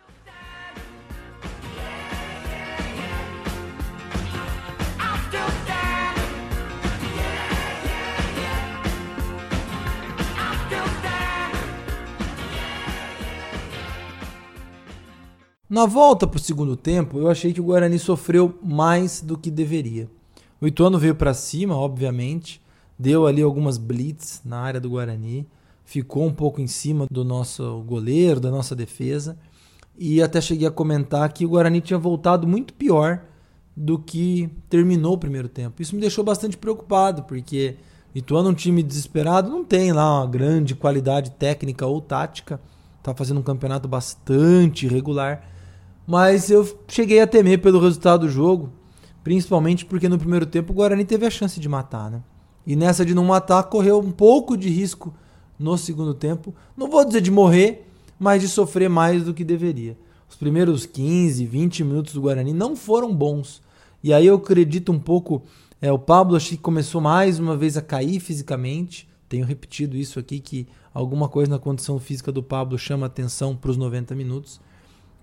Na 15.67 15.87
volta 15.87 16.27
para 16.27 16.37
o 16.37 16.43
segundo 16.43 16.77
tempo, 16.77 17.19
eu 17.19 17.31
achei 17.31 17.55
que 17.55 17.61
o 17.61 17.65
Guarani 17.65 17.99
sofreu 17.99 18.59
mais 18.63 19.23
do 19.23 19.39
que 19.39 19.51
deveria. 19.51 20.11
O 20.61 20.67
Ituano 20.67 20.99
veio 20.99 21.15
para 21.15 21.33
cima, 21.33 21.75
obviamente, 21.75 22.61
deu 23.01 23.27
ali 23.27 23.43
algumas 23.43 23.79
blitz 23.79 24.43
na 24.45 24.59
área 24.59 24.81
do 24.81 24.91
Guarani, 24.91 25.47
ficou 25.85 26.27
um 26.27 26.33
pouco 26.33 26.61
em 26.61 26.67
cima 26.67 27.07
do 27.11 27.25
nosso 27.25 27.83
goleiro, 27.83 28.39
da 28.39 28.51
nossa 28.51 28.77
defesa, 28.77 29.39
e 29.99 30.23
até 30.23 30.41
cheguei 30.41 30.67
a 30.67 30.71
comentar 30.71 31.33
que 31.33 31.45
o 31.45 31.49
Guarani 31.49 31.81
tinha 31.81 31.99
voltado 31.99 32.47
muito 32.47 32.75
pior 32.75 33.23
do 33.77 33.99
que 33.99 34.51
terminou 34.69 35.15
o 35.15 35.19
primeiro 35.19 35.49
tempo. 35.49 35.81
Isso 35.81 35.95
me 35.95 36.01
deixou 36.01 36.25
bastante 36.25 36.57
preocupado, 36.57 37.23
porque 37.25 37.77
Ituano 38.15 38.49
é 38.49 38.53
um 38.53 38.55
time 38.55 38.83
desesperado, 38.83 39.51
não 39.51 39.65
tem 39.65 39.93
lá 39.93 40.21
uma 40.21 40.27
grande 40.27 40.75
qualidade 40.75 41.31
técnica 41.33 41.87
ou 41.87 42.01
tática, 42.01 42.61
está 42.99 43.15
fazendo 43.15 43.41
um 43.41 43.43
campeonato 43.43 43.89
bastante 43.89 44.87
irregular 44.87 45.49
mas 46.11 46.51
eu 46.51 46.69
cheguei 46.89 47.21
a 47.21 47.27
temer 47.27 47.61
pelo 47.61 47.79
resultado 47.79 48.23
do 48.23 48.29
jogo, 48.29 48.73
principalmente 49.23 49.87
porque 49.87 50.09
no 50.09 50.19
primeiro 50.19 50.45
tempo 50.45 50.73
o 50.73 50.75
Guarani 50.75 51.05
teve 51.05 51.25
a 51.25 51.31
chance 51.31 51.61
de 51.61 51.69
matar, 51.69 52.11
né? 52.11 52.21
E 52.67 52.77
nessa 52.77 53.05
de 53.05 53.15
não 53.15 53.25
matar, 53.25 53.63
correu 53.65 53.99
um 53.99 54.11
pouco 54.11 54.57
de 54.57 54.69
risco 54.69 55.13
no 55.59 55.77
segundo 55.77 56.15
tempo. 56.15 56.55
Não 56.77 56.89
vou 56.89 57.05
dizer 57.05 57.21
de 57.21 57.31
morrer, 57.31 57.87
mas 58.19 58.41
de 58.41 58.49
sofrer 58.49 58.89
mais 58.89 59.25
do 59.25 59.35
que 59.35 59.45
deveria. 59.45 59.97
Os 60.29 60.37
primeiros 60.37 60.87
15, 60.87 61.45
20 61.45 61.85
minutos 61.85 62.15
do 62.15 62.21
Guarani 62.21 62.53
não 62.53 62.77
foram 62.77 63.15
bons. 63.15 63.61
E 64.03 64.13
aí 64.13 64.27
eu 64.27 64.37
acredito 64.37 64.93
um 64.93 64.99
pouco. 64.99 65.43
É, 65.81 65.91
o 65.91 65.99
Pablo 65.99 66.37
acho 66.37 66.51
que 66.51 66.57
começou 66.57 67.01
mais 67.01 67.39
uma 67.39 67.57
vez 67.57 67.77
a 67.77 67.83
cair 67.83 68.21
fisicamente. 68.21 69.09
Tenho 69.29 69.45
repetido 69.45 69.97
isso 69.97 70.19
aqui, 70.19 70.41
que 70.41 70.67
alguma 70.93 71.29
coisa 71.29 71.51
na 71.51 71.59
condição 71.59 71.99
física 71.99 72.31
do 72.33 72.43
Pablo 72.43 72.79
chama 72.79 73.07
atenção 73.07 73.57
para 73.57 73.71
os 73.71 73.77
90 73.77 74.15
minutos. 74.15 74.61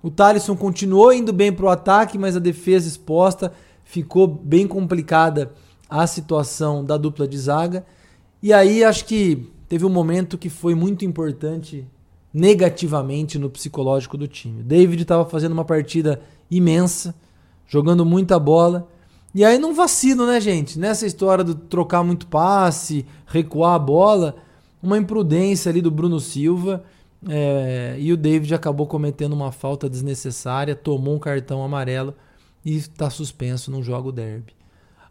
O 0.01 0.11
Thalisson 0.11 0.55
continuou 0.55 1.11
indo 1.11 1.33
bem 1.33 1.51
para 1.51 1.65
o 1.65 1.69
ataque, 1.69 2.17
mas 2.17 2.35
a 2.35 2.39
defesa 2.39 2.87
exposta 2.87 3.51
ficou 3.83 4.27
bem 4.27 4.67
complicada 4.67 5.53
a 5.89 6.05
situação 6.05 6.83
da 6.83 6.97
dupla 6.97 7.27
de 7.27 7.37
zaga. 7.37 7.85
E 8.41 8.53
aí 8.53 8.83
acho 8.83 9.05
que 9.05 9.49
teve 9.67 9.85
um 9.85 9.89
momento 9.89 10.37
que 10.37 10.49
foi 10.49 10.75
muito 10.75 11.05
importante 11.05 11.85
negativamente 12.33 13.39
no 13.39 13.49
psicológico 13.49 14.17
do 14.17 14.27
time. 14.27 14.61
O 14.61 14.63
David 14.63 15.01
estava 15.01 15.25
fazendo 15.25 15.53
uma 15.53 15.65
partida 15.65 16.21
imensa, 16.51 17.15
jogando 17.67 18.05
muita 18.05 18.37
bola. 18.39 18.87
E 19.33 19.43
aí 19.43 19.57
não 19.57 19.73
vacilo, 19.73 20.25
né, 20.25 20.39
gente? 20.39 20.79
Nessa 20.79 21.05
história 21.05 21.43
de 21.43 21.55
trocar 21.55 22.03
muito 22.03 22.27
passe, 22.27 23.05
recuar 23.25 23.75
a 23.75 23.79
bola, 23.79 24.35
uma 24.81 24.97
imprudência 24.97 25.69
ali 25.69 25.81
do 25.81 25.91
Bruno 25.91 26.19
Silva 26.19 26.83
é, 27.27 27.95
e 27.99 28.13
o 28.13 28.17
David 28.17 28.53
acabou 28.53 28.85
cometendo 28.85 29.33
uma 29.33 29.51
falta 29.51 29.89
desnecessária, 29.89 30.75
tomou 30.75 31.15
um 31.15 31.19
cartão 31.19 31.63
amarelo 31.63 32.13
e 32.63 32.75
está 32.75 33.09
suspenso 33.09 33.71
no 33.71 33.81
jogo 33.81 34.11
derby. 34.11 34.56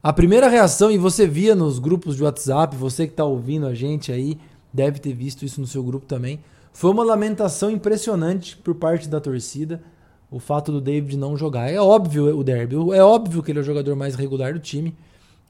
A 0.07 0.13
primeira 0.13 0.47
reação, 0.47 0.89
e 0.89 0.97
você 0.97 1.27
via 1.27 1.53
nos 1.53 1.81
grupos 1.81 2.15
de 2.15 2.23
WhatsApp, 2.23 2.77
você 2.77 3.09
que 3.09 3.13
está 3.13 3.25
ouvindo 3.25 3.67
a 3.67 3.75
gente 3.75 4.13
aí, 4.13 4.39
deve 4.73 5.01
ter 5.01 5.13
visto 5.13 5.45
isso 5.45 5.61
no 5.61 5.67
seu 5.67 5.83
grupo 5.83 6.07
também, 6.07 6.39
foi 6.73 6.93
uma 6.93 7.03
lamentação 7.03 7.73
impressionante 7.73 8.57
por 8.57 8.77
parte 8.77 9.09
da 9.09 9.21
torcida 9.21 9.83
o 10.31 10.39
fato 10.39 10.71
do 10.71 10.81
David 10.81 11.17
não 11.17 11.37
jogar. 11.37 11.69
É 11.69 11.81
óbvio 11.81 12.39
o 12.39 12.45
derby, 12.45 12.77
é 12.95 13.03
óbvio 13.03 13.43
que 13.43 13.51
ele 13.51 13.59
é 13.59 13.63
o 13.63 13.65
jogador 13.65 13.97
mais 13.97 14.15
regular 14.15 14.53
do 14.53 14.61
time, 14.61 14.97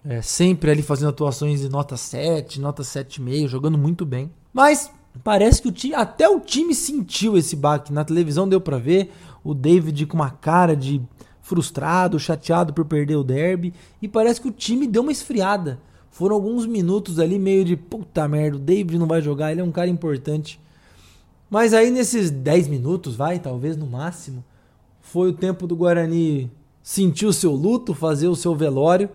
é, 0.03 0.23
sempre 0.23 0.71
ali 0.71 0.81
fazendo 0.81 1.11
atuações 1.11 1.61
de 1.61 1.69
nota 1.69 1.99
7, 1.99 2.59
nota 2.59 2.83
7,5, 2.83 3.49
jogando 3.49 3.77
muito 3.77 4.07
bem. 4.07 4.31
Mas 4.55 4.91
Parece 5.25 5.63
que 5.63 5.69
o 5.69 5.73
time, 5.73 5.95
até 5.95 6.29
o 6.29 6.41
time 6.41 6.75
sentiu 6.75 7.39
esse 7.39 7.57
baque. 7.57 7.93
Na 7.93 8.05
televisão 8.05 8.47
deu 8.47 8.61
para 8.61 8.79
ver 8.79 9.11
o 9.43 9.55
David 9.55 10.05
com 10.05 10.15
uma 10.15 10.31
cara 10.31 10.77
de 10.77 11.01
frustrado, 11.47 12.19
chateado 12.19 12.75
por 12.75 12.85
perder 12.85 13.15
o 13.15 13.23
derby. 13.23 13.73
E 14.03 14.09
parece 14.09 14.41
que 14.41 14.49
o 14.49 14.53
time 14.53 14.85
deu 14.85 15.03
uma 15.03 15.13
esfriada. 15.13 15.79
Foram 16.11 16.35
alguns 16.35 16.67
minutos 16.67 17.21
ali 17.21 17.39
meio 17.39 17.65
de 17.65 17.77
puta 17.77 18.27
merda, 18.27 18.57
o 18.57 18.61
David 18.61 18.99
não 18.99 19.07
vai 19.07 19.23
jogar, 19.23 19.53
ele 19.53 19.61
é 19.61 19.65
um 19.65 19.71
cara 19.71 19.89
importante. 19.89 20.59
Mas 21.49 21.73
aí 21.73 21.89
nesses 21.89 22.33
10 22.33 22.67
minutos, 22.67 23.15
vai, 23.15 23.39
talvez 23.39 23.77
no 23.77 23.87
máximo, 23.87 24.45
foi 25.01 25.29
o 25.29 25.33
tempo 25.33 25.69
do 25.69 25.77
Guarani 25.77 26.51
sentir 26.83 27.27
o 27.27 27.33
seu 27.33 27.53
luto, 27.53 27.95
fazer 27.95 28.27
o 28.27 28.35
seu 28.35 28.57
velório. 28.57 29.09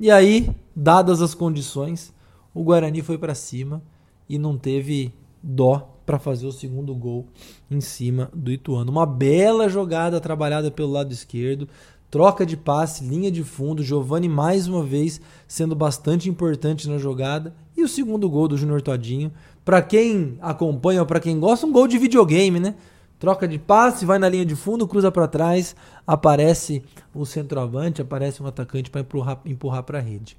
E 0.00 0.10
aí, 0.10 0.50
dadas 0.74 1.20
as 1.20 1.34
condições, 1.34 2.14
o 2.54 2.62
Guarani 2.62 3.02
foi 3.02 3.18
para 3.18 3.34
cima 3.34 3.82
e 4.26 4.38
não 4.38 4.56
teve 4.56 5.12
dó 5.42 5.93
para 6.04 6.18
fazer 6.18 6.46
o 6.46 6.52
segundo 6.52 6.94
gol 6.94 7.26
em 7.70 7.80
cima 7.80 8.30
do 8.34 8.50
Ituano. 8.50 8.90
Uma 8.90 9.06
bela 9.06 9.68
jogada 9.68 10.20
trabalhada 10.20 10.70
pelo 10.70 10.92
lado 10.92 11.12
esquerdo, 11.12 11.68
troca 12.10 12.46
de 12.46 12.56
passe, 12.56 13.04
linha 13.04 13.30
de 13.30 13.42
fundo, 13.42 13.82
Giovani 13.82 14.28
mais 14.28 14.68
uma 14.68 14.82
vez 14.82 15.20
sendo 15.48 15.74
bastante 15.74 16.28
importante 16.28 16.88
na 16.88 16.98
jogada 16.98 17.54
e 17.76 17.82
o 17.82 17.88
segundo 17.88 18.28
gol 18.28 18.46
do 18.46 18.56
Júnior 18.56 18.82
Todinho. 18.82 19.32
Para 19.64 19.82
quem 19.82 20.38
acompanha 20.40 21.00
ou 21.00 21.06
para 21.06 21.20
quem 21.20 21.40
gosta, 21.40 21.66
um 21.66 21.72
gol 21.72 21.88
de 21.88 21.98
videogame, 21.98 22.60
né? 22.60 22.74
Troca 23.18 23.48
de 23.48 23.58
passe, 23.58 24.04
vai 24.04 24.18
na 24.18 24.28
linha 24.28 24.44
de 24.44 24.54
fundo, 24.54 24.86
cruza 24.86 25.10
para 25.10 25.26
trás, 25.26 25.74
aparece 26.06 26.82
o 27.14 27.24
centroavante, 27.24 28.02
aparece 28.02 28.42
um 28.42 28.46
atacante 28.46 28.90
para 28.90 29.00
empurrar, 29.46 29.82
para 29.82 29.98
a 29.98 30.02
rede. 30.02 30.36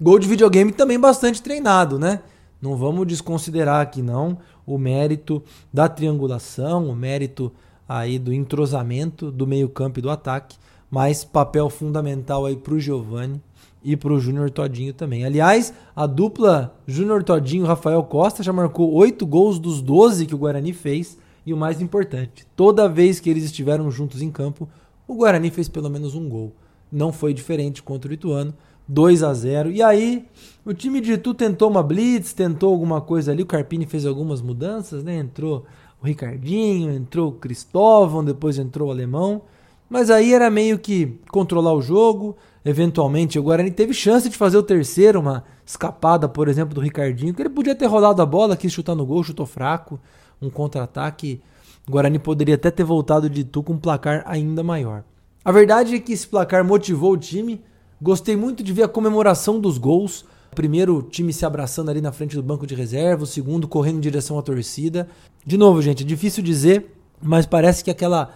Gol 0.00 0.18
de 0.18 0.28
videogame 0.28 0.70
também 0.70 1.00
bastante 1.00 1.42
treinado, 1.42 1.98
né? 1.98 2.20
Não 2.60 2.76
vamos 2.76 3.06
desconsiderar 3.06 3.80
aqui 3.80 4.02
não 4.02 4.38
o 4.66 4.76
mérito 4.76 5.42
da 5.72 5.88
triangulação, 5.88 6.88
o 6.88 6.94
mérito 6.94 7.52
aí 7.88 8.18
do 8.18 8.32
entrosamento 8.32 9.30
do 9.30 9.46
meio-campo 9.46 9.98
e 9.98 10.02
do 10.02 10.10
ataque, 10.10 10.56
mas 10.90 11.24
papel 11.24 11.70
fundamental 11.70 12.44
aí 12.44 12.56
para 12.56 12.74
o 12.74 12.80
Giovani 12.80 13.40
e 13.82 13.96
para 13.96 14.12
o 14.12 14.20
Júnior 14.20 14.50
Todinho 14.50 14.92
também. 14.92 15.24
Aliás, 15.24 15.72
a 15.94 16.06
dupla 16.06 16.74
Júnior 16.86 17.22
Todinho 17.22 17.64
Rafael 17.64 18.02
Costa 18.02 18.42
já 18.42 18.52
marcou 18.52 18.92
oito 18.92 19.24
gols 19.24 19.58
dos 19.58 19.80
12 19.80 20.26
que 20.26 20.34
o 20.34 20.38
Guarani 20.38 20.72
fez 20.72 21.16
e 21.46 21.54
o 21.54 21.56
mais 21.56 21.80
importante, 21.80 22.46
toda 22.54 22.88
vez 22.88 23.20
que 23.20 23.30
eles 23.30 23.44
estiveram 23.44 23.90
juntos 23.90 24.20
em 24.20 24.30
campo, 24.30 24.68
o 25.06 25.14
Guarani 25.14 25.50
fez 25.50 25.66
pelo 25.66 25.88
menos 25.88 26.14
um 26.14 26.28
gol. 26.28 26.52
Não 26.92 27.10
foi 27.10 27.32
diferente 27.32 27.82
contra 27.82 28.10
o 28.10 28.14
Ituano. 28.14 28.52
2 28.88 29.22
a 29.22 29.34
0 29.34 29.70
E 29.70 29.82
aí, 29.82 30.26
o 30.64 30.72
time 30.72 31.00
de 31.00 31.12
Itu 31.12 31.34
tentou 31.34 31.70
uma 31.70 31.82
blitz, 31.82 32.32
tentou 32.32 32.70
alguma 32.70 33.00
coisa 33.00 33.32
ali. 33.32 33.42
O 33.42 33.46
Carpini 33.46 33.86
fez 33.86 34.06
algumas 34.06 34.40
mudanças, 34.40 35.04
né? 35.04 35.16
Entrou 35.18 35.66
o 36.00 36.06
Ricardinho, 36.06 36.92
entrou 36.92 37.28
o 37.28 37.32
Cristóvão, 37.32 38.24
depois 38.24 38.58
entrou 38.58 38.88
o 38.88 38.90
Alemão. 38.90 39.42
Mas 39.90 40.10
aí 40.10 40.32
era 40.32 40.50
meio 40.50 40.78
que 40.78 41.18
controlar 41.30 41.72
o 41.74 41.82
jogo. 41.82 42.36
Eventualmente, 42.64 43.38
o 43.38 43.42
Guarani 43.42 43.70
teve 43.70 43.94
chance 43.94 44.28
de 44.28 44.36
fazer 44.36 44.58
o 44.58 44.62
terceiro, 44.62 45.20
uma 45.20 45.44
escapada, 45.64 46.28
por 46.28 46.48
exemplo, 46.48 46.74
do 46.74 46.80
Ricardinho, 46.80 47.32
que 47.32 47.40
ele 47.40 47.48
podia 47.48 47.74
ter 47.74 47.86
rolado 47.86 48.20
a 48.20 48.26
bola, 48.26 48.56
quis 48.56 48.72
chutar 48.72 48.94
no 48.94 49.06
gol, 49.06 49.22
chutou 49.22 49.46
fraco, 49.46 49.98
um 50.40 50.50
contra-ataque. 50.50 51.40
O 51.86 51.90
Guarani 51.90 52.18
poderia 52.18 52.56
até 52.56 52.70
ter 52.70 52.84
voltado 52.84 53.30
de 53.30 53.40
Itu 53.40 53.62
com 53.62 53.74
um 53.74 53.78
placar 53.78 54.22
ainda 54.26 54.62
maior. 54.62 55.02
A 55.42 55.50
verdade 55.50 55.94
é 55.94 55.98
que 55.98 56.12
esse 56.12 56.28
placar 56.28 56.62
motivou 56.62 57.12
o 57.12 57.16
time 57.16 57.62
Gostei 58.00 58.36
muito 58.36 58.62
de 58.62 58.72
ver 58.72 58.84
a 58.84 58.88
comemoração 58.88 59.58
dos 59.58 59.76
gols. 59.76 60.24
primeiro 60.54 61.02
time 61.02 61.32
se 61.32 61.44
abraçando 61.44 61.90
ali 61.90 62.00
na 62.00 62.12
frente 62.12 62.36
do 62.36 62.42
banco 62.42 62.66
de 62.66 62.74
reserva, 62.74 63.24
o 63.24 63.26
segundo 63.26 63.66
correndo 63.68 63.96
em 63.96 64.00
direção 64.00 64.38
à 64.38 64.42
torcida. 64.42 65.08
De 65.44 65.56
novo, 65.56 65.82
gente, 65.82 66.02
é 66.02 66.06
difícil 66.06 66.42
dizer, 66.42 66.94
mas 67.20 67.44
parece 67.44 67.82
que 67.82 67.90
aquela, 67.90 68.30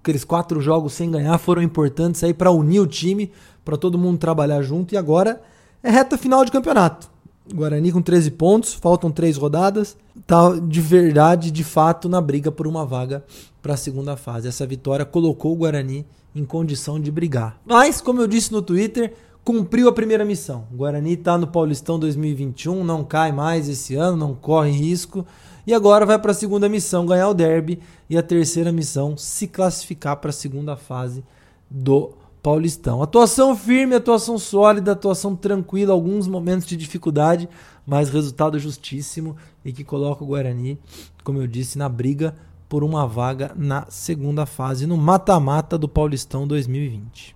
aqueles 0.00 0.24
quatro 0.24 0.60
jogos 0.60 0.92
sem 0.92 1.10
ganhar 1.10 1.36
foram 1.38 1.62
importantes 1.62 2.22
aí 2.22 2.34
para 2.34 2.50
unir 2.50 2.80
o 2.80 2.86
time, 2.86 3.32
para 3.64 3.76
todo 3.76 3.98
mundo 3.98 4.18
trabalhar 4.18 4.62
junto. 4.62 4.94
E 4.94 4.96
agora 4.96 5.42
é 5.82 5.90
reta 5.90 6.18
final 6.18 6.44
de 6.44 6.52
campeonato. 6.52 7.15
Guarani 7.54 7.92
com 7.92 8.02
13 8.02 8.32
pontos, 8.32 8.74
faltam 8.74 9.10
três 9.10 9.36
rodadas, 9.36 9.96
tá 10.26 10.50
de 10.58 10.80
verdade, 10.80 11.50
de 11.50 11.62
fato, 11.62 12.08
na 12.08 12.20
briga 12.20 12.50
por 12.50 12.66
uma 12.66 12.84
vaga 12.84 13.24
para 13.62 13.74
a 13.74 13.76
segunda 13.76 14.16
fase. 14.16 14.48
Essa 14.48 14.66
vitória 14.66 15.04
colocou 15.04 15.52
o 15.52 15.56
Guarani 15.56 16.04
em 16.34 16.44
condição 16.44 17.00
de 17.00 17.10
brigar. 17.10 17.58
Mas, 17.64 18.00
como 18.00 18.20
eu 18.20 18.26
disse 18.26 18.52
no 18.52 18.60
Twitter, 18.60 19.14
cumpriu 19.44 19.88
a 19.88 19.92
primeira 19.92 20.24
missão. 20.24 20.66
O 20.72 20.76
Guarani 20.76 21.12
está 21.12 21.38
no 21.38 21.46
Paulistão 21.46 21.98
2021, 21.98 22.82
não 22.82 23.04
cai 23.04 23.30
mais 23.30 23.68
esse 23.68 23.94
ano, 23.94 24.16
não 24.16 24.34
corre 24.34 24.72
risco. 24.72 25.24
E 25.66 25.72
agora 25.72 26.04
vai 26.04 26.18
para 26.18 26.32
a 26.32 26.34
segunda 26.34 26.68
missão, 26.68 27.06
ganhar 27.06 27.28
o 27.28 27.34
derby. 27.34 27.78
E 28.10 28.18
a 28.18 28.22
terceira 28.22 28.72
missão, 28.72 29.16
se 29.16 29.46
classificar 29.46 30.16
para 30.16 30.30
a 30.30 30.32
segunda 30.32 30.76
fase 30.76 31.24
do 31.70 32.10
Paulistão. 32.46 33.02
Atuação 33.02 33.56
firme, 33.56 33.96
atuação 33.96 34.38
sólida, 34.38 34.92
atuação 34.92 35.34
tranquila, 35.34 35.92
alguns 35.92 36.28
momentos 36.28 36.64
de 36.64 36.76
dificuldade, 36.76 37.48
mas 37.84 38.08
resultado 38.08 38.56
justíssimo 38.56 39.36
e 39.64 39.72
que 39.72 39.82
coloca 39.82 40.22
o 40.22 40.28
Guarani, 40.28 40.78
como 41.24 41.42
eu 41.42 41.46
disse, 41.48 41.76
na 41.76 41.88
briga 41.88 42.36
por 42.68 42.84
uma 42.84 43.04
vaga 43.04 43.50
na 43.56 43.86
segunda 43.88 44.46
fase, 44.46 44.86
no 44.86 44.96
mata-mata 44.96 45.76
do 45.76 45.88
Paulistão 45.88 46.46
2020. 46.46 47.34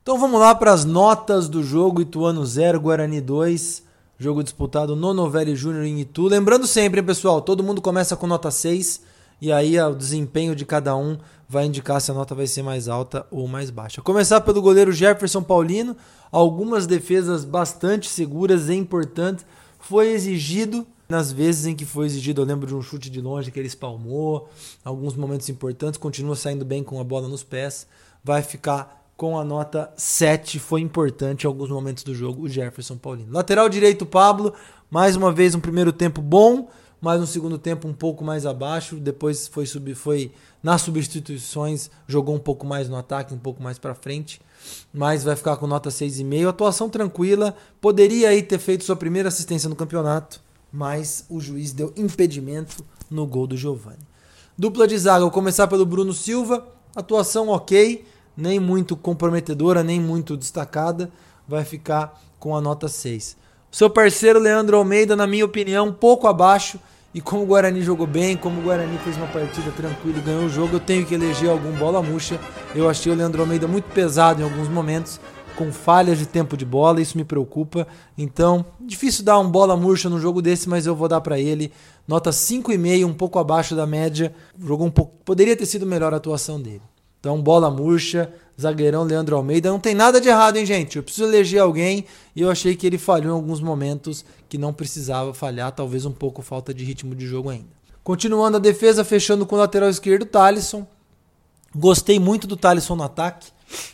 Então 0.00 0.18
vamos 0.18 0.40
lá 0.40 0.54
para 0.54 0.72
as 0.72 0.86
notas 0.86 1.50
do 1.50 1.62
jogo 1.62 2.00
Ituano 2.00 2.46
0, 2.46 2.80
Guarani 2.80 3.20
2. 3.20 3.85
Jogo 4.18 4.42
disputado 4.42 4.96
no 4.96 5.12
Novelli 5.12 5.54
Júnior 5.54 5.84
em 5.84 6.00
Itu. 6.00 6.26
Lembrando 6.26 6.66
sempre, 6.66 7.02
pessoal, 7.02 7.42
todo 7.42 7.62
mundo 7.62 7.82
começa 7.82 8.16
com 8.16 8.26
nota 8.26 8.50
6 8.50 9.02
e 9.42 9.52
aí 9.52 9.78
o 9.78 9.94
desempenho 9.94 10.56
de 10.56 10.64
cada 10.64 10.96
um 10.96 11.18
vai 11.46 11.66
indicar 11.66 12.00
se 12.00 12.10
a 12.10 12.14
nota 12.14 12.34
vai 12.34 12.46
ser 12.46 12.62
mais 12.62 12.88
alta 12.88 13.26
ou 13.30 13.46
mais 13.46 13.68
baixa. 13.68 14.00
Começar 14.00 14.40
pelo 14.40 14.62
goleiro 14.62 14.90
Jefferson 14.90 15.42
Paulino, 15.42 15.94
algumas 16.32 16.86
defesas 16.86 17.44
bastante 17.44 18.08
seguras 18.08 18.70
e 18.70 18.74
importantes. 18.74 19.44
Foi 19.78 20.08
exigido 20.08 20.86
nas 21.06 21.30
vezes 21.30 21.66
em 21.66 21.74
que 21.74 21.84
foi 21.84 22.06
exigido, 22.06 22.40
eu 22.40 22.46
lembro 22.46 22.66
de 22.66 22.74
um 22.74 22.82
chute 22.82 23.10
de 23.10 23.20
longe 23.20 23.50
que 23.50 23.60
ele 23.60 23.68
espalmou, 23.68 24.48
alguns 24.82 25.14
momentos 25.14 25.48
importantes, 25.48 25.98
continua 25.98 26.34
saindo 26.34 26.64
bem 26.64 26.82
com 26.82 26.98
a 26.98 27.04
bola 27.04 27.28
nos 27.28 27.44
pés, 27.44 27.86
vai 28.24 28.42
ficar 28.42 29.05
com 29.16 29.38
a 29.38 29.44
nota 29.44 29.90
7. 29.96 30.58
Foi 30.58 30.80
importante 30.80 31.44
em 31.44 31.46
alguns 31.46 31.70
momentos 31.70 32.04
do 32.04 32.14
jogo 32.14 32.42
o 32.42 32.48
Jefferson 32.48 32.96
Paulino. 32.96 33.32
Lateral 33.32 33.68
direito, 33.68 34.04
Pablo. 34.04 34.52
Mais 34.90 35.16
uma 35.16 35.32
vez 35.32 35.54
um 35.54 35.60
primeiro 35.60 35.92
tempo 35.92 36.22
bom, 36.22 36.68
mas 37.00 37.20
um 37.20 37.26
segundo 37.26 37.58
tempo 37.58 37.88
um 37.88 37.94
pouco 37.94 38.22
mais 38.22 38.46
abaixo. 38.46 38.96
Depois 38.96 39.48
foi, 39.48 39.66
sub, 39.66 39.94
foi 39.94 40.30
nas 40.62 40.82
substituições, 40.82 41.90
jogou 42.06 42.34
um 42.34 42.38
pouco 42.38 42.66
mais 42.66 42.88
no 42.88 42.96
ataque, 42.96 43.34
um 43.34 43.38
pouco 43.38 43.62
mais 43.62 43.78
para 43.78 43.94
frente. 43.94 44.40
Mas 44.92 45.24
vai 45.24 45.34
ficar 45.34 45.56
com 45.56 45.66
nota 45.66 45.88
6,5. 45.88 46.48
Atuação 46.48 46.88
tranquila. 46.88 47.56
Poderia 47.80 48.28
aí 48.28 48.42
ter 48.42 48.58
feito 48.58 48.84
sua 48.84 48.96
primeira 48.96 49.28
assistência 49.28 49.68
no 49.68 49.76
campeonato, 49.76 50.40
mas 50.72 51.24
o 51.28 51.40
juiz 51.40 51.72
deu 51.72 51.92
impedimento 51.96 52.84
no 53.10 53.26
gol 53.26 53.46
do 53.46 53.56
Giovani. 53.56 53.98
Dupla 54.58 54.86
de 54.86 54.96
zaga, 54.98 55.20
vou 55.20 55.30
começar 55.30 55.66
pelo 55.66 55.86
Bruno 55.86 56.12
Silva. 56.12 56.66
Atuação 56.94 57.48
ok 57.48 58.04
nem 58.36 58.60
muito 58.60 58.96
comprometedora, 58.96 59.82
nem 59.82 60.00
muito 60.00 60.36
destacada, 60.36 61.10
vai 61.48 61.64
ficar 61.64 62.20
com 62.38 62.56
a 62.56 62.60
nota 62.60 62.88
6. 62.88 63.36
O 63.72 63.76
seu 63.76 63.88
parceiro 63.90 64.38
Leandro 64.38 64.76
Almeida, 64.76 65.16
na 65.16 65.26
minha 65.26 65.44
opinião, 65.44 65.88
um 65.88 65.92
pouco 65.92 66.26
abaixo. 66.26 66.78
E 67.14 67.20
como 67.20 67.44
o 67.44 67.46
Guarani 67.46 67.80
jogou 67.80 68.06
bem, 68.06 68.36
como 68.36 68.60
o 68.60 68.62
Guarani 68.62 68.98
fez 68.98 69.16
uma 69.16 69.26
partida 69.26 69.70
tranquila 69.70 70.18
e 70.18 70.20
ganhou 70.20 70.44
o 70.44 70.48
jogo, 70.50 70.76
eu 70.76 70.80
tenho 70.80 71.06
que 71.06 71.14
eleger 71.14 71.48
algum 71.48 71.72
bola 71.72 72.02
murcha. 72.02 72.38
Eu 72.74 72.90
achei 72.90 73.10
o 73.10 73.14
Leandro 73.14 73.40
Almeida 73.40 73.66
muito 73.66 73.86
pesado 73.86 74.42
em 74.42 74.44
alguns 74.44 74.68
momentos, 74.68 75.18
com 75.56 75.72
falhas 75.72 76.18
de 76.18 76.26
tempo 76.26 76.58
de 76.58 76.66
bola, 76.66 77.00
isso 77.00 77.16
me 77.16 77.24
preocupa. 77.24 77.86
Então, 78.18 78.66
difícil 78.78 79.24
dar 79.24 79.38
um 79.38 79.50
bola 79.50 79.74
murcha 79.78 80.10
num 80.10 80.20
jogo 80.20 80.42
desse, 80.42 80.68
mas 80.68 80.86
eu 80.86 80.94
vou 80.94 81.08
dar 81.08 81.22
para 81.22 81.38
ele 81.38 81.72
nota 82.06 82.30
5,5, 82.30 83.06
um 83.06 83.12
pouco 83.12 83.38
abaixo 83.38 83.74
da 83.74 83.86
média. 83.86 84.34
Jogou 84.58 84.86
um 84.86 84.90
pouco, 84.90 85.14
poderia 85.24 85.56
ter 85.56 85.66
sido 85.66 85.86
melhor 85.86 86.14
a 86.14 86.18
atuação 86.18 86.60
dele. 86.60 86.82
Então, 87.26 87.42
bola 87.42 87.68
murcha, 87.68 88.32
zagueirão 88.56 89.02
Leandro 89.02 89.34
Almeida. 89.34 89.68
Não 89.68 89.80
tem 89.80 89.96
nada 89.96 90.20
de 90.20 90.28
errado, 90.28 90.58
hein, 90.58 90.64
gente? 90.64 90.96
Eu 90.96 91.02
preciso 91.02 91.26
eleger 91.26 91.60
alguém 91.60 92.04
e 92.36 92.42
eu 92.42 92.48
achei 92.48 92.76
que 92.76 92.86
ele 92.86 92.98
falhou 92.98 93.32
em 93.32 93.34
alguns 93.34 93.60
momentos 93.60 94.24
que 94.48 94.56
não 94.56 94.72
precisava 94.72 95.34
falhar, 95.34 95.72
talvez 95.72 96.04
um 96.04 96.12
pouco 96.12 96.40
falta 96.40 96.72
de 96.72 96.84
ritmo 96.84 97.16
de 97.16 97.26
jogo 97.26 97.50
ainda. 97.50 97.66
Continuando 98.04 98.58
a 98.58 98.60
defesa, 98.60 99.02
fechando 99.02 99.44
com 99.44 99.56
o 99.56 99.58
lateral 99.58 99.90
esquerdo, 99.90 100.24
Thalisson. 100.24 100.86
Gostei 101.74 102.20
muito 102.20 102.46
do 102.46 102.56
Thalisson 102.56 102.94
no 102.94 103.02
ataque, 103.02 103.48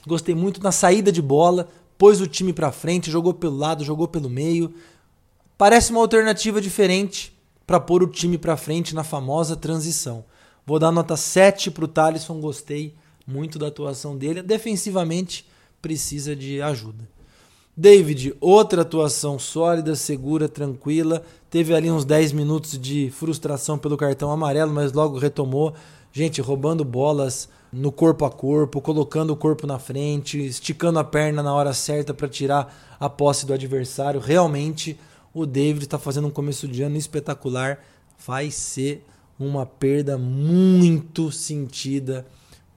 gostei 0.07 0.35
muito 0.35 0.62
na 0.62 0.71
saída 0.71 1.11
de 1.11 1.23
bola, 1.23 1.68
pôs 1.97 2.21
o 2.21 2.27
time 2.27 2.53
para 2.53 2.71
frente, 2.71 3.11
jogou 3.11 3.33
pelo 3.33 3.57
lado, 3.57 3.83
jogou 3.83 4.09
pelo 4.09 4.29
meio. 4.29 4.75
Parece 5.57 5.90
uma 5.90 6.03
alternativa 6.03 6.61
diferente 6.61 7.35
para 7.66 7.81
pôr 7.81 8.03
o 8.03 8.09
time 8.09 8.37
para 8.37 8.59
frente 8.59 8.95
na 8.95 9.03
famosa 9.03 9.57
transição. 9.57 10.23
Vou 10.66 10.79
dar 10.79 10.92
nota 10.92 11.16
7 11.16 11.71
para 11.71 11.87
o 11.87 11.88
Thalisson, 11.88 12.38
gostei 12.38 12.95
muito 13.27 13.59
da 13.59 13.69
atuação 13.69 14.17
dele. 14.17 14.43
Defensivamente, 14.43 15.47
precisa 15.81 16.35
de 16.35 16.63
ajuda. 16.63 17.09
David, 17.77 18.35
outra 18.39 18.83
atuação 18.83 19.39
sólida, 19.39 19.97
segura, 19.97 20.49
tranquila. 20.49 21.23
Teve 21.51 21.75
ali 21.75 21.91
uns 21.91 22.05
10 22.05 22.33
minutos 22.33 22.79
de 22.79 23.11
frustração 23.11 23.79
pelo 23.79 23.97
cartão 23.97 24.31
amarelo, 24.31 24.73
mas 24.73 24.93
logo 24.93 25.19
retomou. 25.19 25.75
Gente, 26.13 26.43
roubando 26.43 26.85
bolas 26.85 27.49
no 27.73 27.91
corpo 27.91 28.27
a 28.27 28.31
corpo, 28.31 28.83
colocando 28.83 29.31
o 29.31 29.37
corpo 29.37 29.67
na 29.67 29.79
frente, 29.79 30.39
esticando 30.39 30.99
a 30.99 31.05
perna 31.05 31.43
na 31.43 31.55
hora 31.55 31.73
certa 31.73 32.13
para 32.13 32.29
tirar 32.29 32.97
a 33.01 33.09
posse 33.09 33.47
do 33.47 33.55
adversário. 33.55 34.21
Realmente, 34.21 34.99
o 35.33 35.47
David 35.47 35.85
está 35.85 35.99
fazendo 35.99 36.29
um 36.29 36.31
começo 36.31 36.69
de 36.69 36.83
ano 36.83 36.99
espetacular. 36.99 37.83
Vai 38.27 38.51
ser 38.51 39.03
uma 39.39 39.65
perda 39.65 40.19
muito 40.19 41.33
sentida 41.33 42.27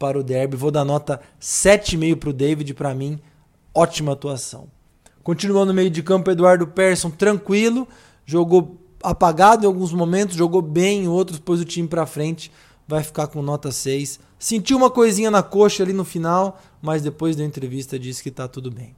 para 0.06 0.20
o 0.20 0.24
derby. 0.24 0.56
Vou 0.56 0.70
dar 0.70 0.86
nota 0.86 1.20
7,5 1.42 2.16
para 2.18 2.30
o 2.30 2.34
David, 2.34 2.74
para 2.76 2.94
mim, 2.94 3.20
ótima 3.74 4.14
atuação. 4.14 4.68
Continuando 5.24 5.68
no 5.68 5.74
meio 5.74 5.90
de 5.90 6.04
campo, 6.04 6.30
Eduardo 6.30 6.68
Persson, 6.68 7.10
tranquilo, 7.10 7.88
jogou 8.24 8.78
apagado 9.02 9.64
em 9.64 9.68
alguns 9.68 9.92
momentos, 9.92 10.36
jogou 10.36 10.62
bem 10.62 11.06
em 11.06 11.08
outros, 11.08 11.40
pôs 11.40 11.60
o 11.60 11.66
time 11.66 11.88
para 11.88 12.06
frente, 12.06 12.52
vai 12.88 13.02
ficar 13.02 13.26
com 13.26 13.42
nota 13.42 13.72
6. 13.72 14.20
Sentiu 14.38 14.78
uma 14.78 14.92
coisinha 14.92 15.32
na 15.32 15.42
coxa 15.42 15.82
ali 15.82 15.92
no 15.92 16.06
final, 16.06 16.62
mas 16.80 17.02
depois 17.02 17.36
da 17.36 17.44
entrevista 17.44 17.98
disse 17.98 18.22
que 18.22 18.30
está 18.30 18.48
tudo 18.48 18.70
bem. 18.70 18.96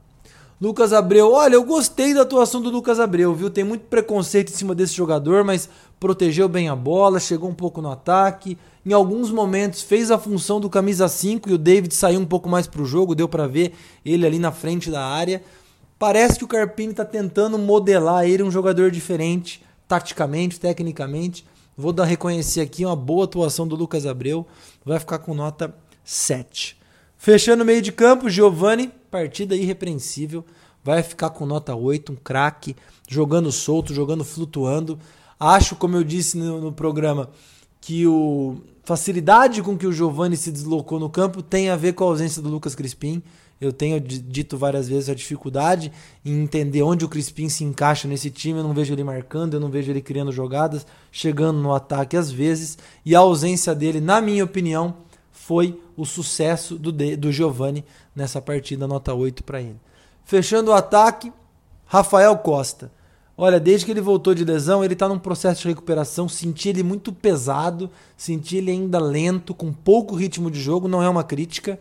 Lucas 0.60 0.92
Abreu, 0.92 1.32
olha, 1.32 1.54
eu 1.54 1.64
gostei 1.64 2.12
da 2.12 2.22
atuação 2.22 2.60
do 2.60 2.68
Lucas 2.68 3.00
Abreu, 3.00 3.34
viu? 3.34 3.48
Tem 3.48 3.64
muito 3.64 3.86
preconceito 3.86 4.52
em 4.52 4.56
cima 4.56 4.74
desse 4.74 4.92
jogador, 4.92 5.42
mas 5.42 5.70
protegeu 5.98 6.48
bem 6.48 6.68
a 6.68 6.76
bola, 6.76 7.18
chegou 7.18 7.48
um 7.48 7.54
pouco 7.54 7.80
no 7.80 7.90
ataque. 7.90 8.58
Em 8.88 8.92
alguns 8.94 9.30
momentos 9.30 9.82
fez 9.82 10.10
a 10.10 10.16
função 10.16 10.58
do 10.58 10.70
camisa 10.70 11.08
5 11.08 11.50
e 11.50 11.52
o 11.52 11.58
David 11.58 11.94
saiu 11.94 12.18
um 12.20 12.24
pouco 12.24 12.48
mais 12.48 12.66
para 12.66 12.80
o 12.80 12.86
jogo, 12.86 13.14
deu 13.14 13.28
para 13.28 13.46
ver 13.46 13.74
ele 14.02 14.26
ali 14.26 14.38
na 14.38 14.50
frente 14.50 14.90
da 14.90 15.04
área. 15.04 15.42
Parece 15.98 16.38
que 16.38 16.44
o 16.46 16.48
Carpini 16.48 16.92
está 16.92 17.04
tentando 17.04 17.58
modelar 17.58 18.24
ele 18.24 18.42
um 18.42 18.50
jogador 18.50 18.90
diferente, 18.90 19.62
taticamente, 19.86 20.58
tecnicamente. 20.58 21.44
Vou 21.76 21.92
dar 21.92 22.06
reconhecer 22.06 22.62
aqui 22.62 22.86
uma 22.86 22.96
boa 22.96 23.26
atuação 23.26 23.68
do 23.68 23.76
Lucas 23.76 24.06
Abreu, 24.06 24.46
vai 24.82 24.98
ficar 24.98 25.18
com 25.18 25.34
nota 25.34 25.74
7. 26.02 26.78
Fechando 27.18 27.64
o 27.64 27.66
meio 27.66 27.82
de 27.82 27.92
campo, 27.92 28.30
Giovani, 28.30 28.90
partida 29.10 29.54
irrepreensível, 29.54 30.42
vai 30.82 31.02
ficar 31.02 31.28
com 31.28 31.44
nota 31.44 31.74
8, 31.74 32.12
um 32.12 32.16
craque, 32.16 32.74
jogando 33.06 33.52
solto, 33.52 33.92
jogando 33.92 34.24
flutuando. 34.24 34.98
Acho, 35.38 35.76
como 35.76 35.94
eu 35.94 36.02
disse 36.02 36.38
no, 36.38 36.58
no 36.58 36.72
programa, 36.72 37.28
que 37.80 38.06
o 38.06 38.60
facilidade 38.88 39.62
com 39.62 39.76
que 39.76 39.86
o 39.86 39.92
Giovani 39.92 40.34
se 40.34 40.50
deslocou 40.50 40.98
no 40.98 41.10
campo 41.10 41.42
tem 41.42 41.68
a 41.68 41.76
ver 41.76 41.92
com 41.92 42.04
a 42.04 42.06
ausência 42.06 42.40
do 42.40 42.48
Lucas 42.48 42.74
Crispim. 42.74 43.22
Eu 43.60 43.70
tenho 43.70 44.00
dito 44.00 44.56
várias 44.56 44.88
vezes 44.88 45.10
a 45.10 45.14
dificuldade 45.14 45.92
em 46.24 46.42
entender 46.42 46.80
onde 46.82 47.04
o 47.04 47.08
Crispim 47.08 47.50
se 47.50 47.64
encaixa 47.64 48.08
nesse 48.08 48.30
time. 48.30 48.60
Eu 48.60 48.62
não 48.62 48.72
vejo 48.72 48.94
ele 48.94 49.04
marcando, 49.04 49.52
eu 49.52 49.60
não 49.60 49.68
vejo 49.68 49.92
ele 49.92 50.00
criando 50.00 50.32
jogadas, 50.32 50.86
chegando 51.12 51.58
no 51.58 51.74
ataque 51.74 52.16
às 52.16 52.30
vezes. 52.30 52.78
E 53.04 53.14
a 53.14 53.18
ausência 53.18 53.74
dele, 53.74 54.00
na 54.00 54.22
minha 54.22 54.42
opinião, 54.42 54.94
foi 55.30 55.78
o 55.94 56.06
sucesso 56.06 56.78
do, 56.78 56.90
do 56.90 57.30
Giovani 57.30 57.84
nessa 58.16 58.40
partida, 58.40 58.88
nota 58.88 59.12
8 59.12 59.44
para 59.44 59.60
ele. 59.60 59.76
Fechando 60.24 60.70
o 60.70 60.74
ataque, 60.74 61.30
Rafael 61.84 62.38
Costa. 62.38 62.90
Olha, 63.40 63.60
desde 63.60 63.86
que 63.86 63.92
ele 63.92 64.00
voltou 64.00 64.34
de 64.34 64.44
lesão, 64.44 64.84
ele 64.84 64.94
está 64.94 65.08
num 65.08 65.16
processo 65.16 65.62
de 65.62 65.68
recuperação. 65.68 66.28
Senti 66.28 66.70
ele 66.70 66.82
muito 66.82 67.12
pesado, 67.12 67.88
senti 68.16 68.56
ele 68.56 68.72
ainda 68.72 68.98
lento, 68.98 69.54
com 69.54 69.72
pouco 69.72 70.16
ritmo 70.16 70.50
de 70.50 70.60
jogo. 70.60 70.88
Não 70.88 71.00
é 71.00 71.08
uma 71.08 71.22
crítica, 71.22 71.78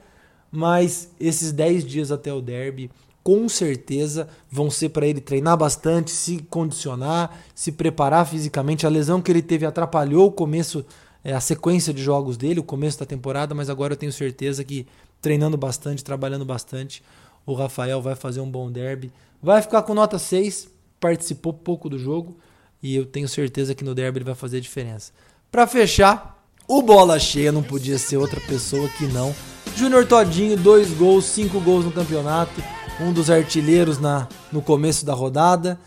mas 0.52 1.10
esses 1.20 1.52
10 1.52 1.84
dias 1.84 2.12
até 2.12 2.32
o 2.32 2.41
derby, 2.41 2.91
com 3.24 3.50
certeza 3.50 4.30
vão 4.52 4.70
ser 4.70 4.89
para 4.89 5.08
ele 5.08 5.20
treinar 5.20 5.58
bastante, 5.58 6.12
se 6.12 6.43
condicionar, 6.43 7.36
se 7.56 7.72
preparar 7.72 8.28
fisicamente. 8.28 8.86
A 8.86 8.89
lesão 8.89 9.20
que 9.20 9.32
ele 9.32 9.41
teve 9.41 9.65
atrapalhou 9.65 10.28
o 10.28 10.32
começo, 10.32 10.86
é, 11.24 11.34
a 11.34 11.41
sequência 11.41 11.91
de 11.91 12.04
jogos 12.04 12.38
dele, 12.38 12.60
o 12.60 12.63
começo 12.63 13.00
da 13.00 13.06
temporada, 13.08 13.56
mas 13.56 13.67
agora 13.67 13.93
eu 13.93 13.98
tenho 13.98 14.13
certeza 14.13 14.63
que 14.63 14.86
treinando 15.20 15.58
bastante, 15.58 16.04
trabalhando 16.04 16.46
bastante, 16.46 17.02
o 17.48 17.56
Rafael 17.56 18.00
vai 18.00 18.13
fazer 18.13 18.41
um 18.41 18.50
bom 18.50 18.72
derby. 18.72 19.12
Vai 19.41 19.60
ficar 19.60 19.82
com 19.82 19.96
nota 19.96 20.20
6 20.20 20.77
participou 21.00 21.54
pouco 21.54 21.90
do 21.90 21.98
jogo 21.98 22.38
e 22.82 22.96
eu 22.96 23.06
tenho 23.06 23.28
certeza 23.28 23.74
que 23.76 23.84
no 23.84 23.96
derby 23.96 24.20
ele 24.20 24.26
vai 24.26 24.36
fazer 24.36 24.58
a 24.58 24.62
diferença. 24.62 25.12
Para 25.52 25.66
fechar, 25.66 26.44
o 26.68 26.82
bola 26.82 27.20
cheia 27.20 27.52
não 27.52 27.64
podia 27.64 27.98
ser 27.98 28.18
outra 28.18 28.40
pessoa 28.42 28.88
que 28.90 29.08
não. 29.08 29.34
Júnior 29.76 30.06
Todinho, 30.06 30.58
dois 30.58 30.92
gols, 30.92 31.26
cinco 31.26 31.60
gols 31.60 31.86
no 31.86 31.92
campeonato, 31.92 32.62
um 33.00 33.14
dos 33.14 33.30
artilheiros 33.30 34.00
na, 34.00 34.28
no 34.52 34.62
começo 34.62 35.06
da 35.06 35.14
rodada, 35.14 35.80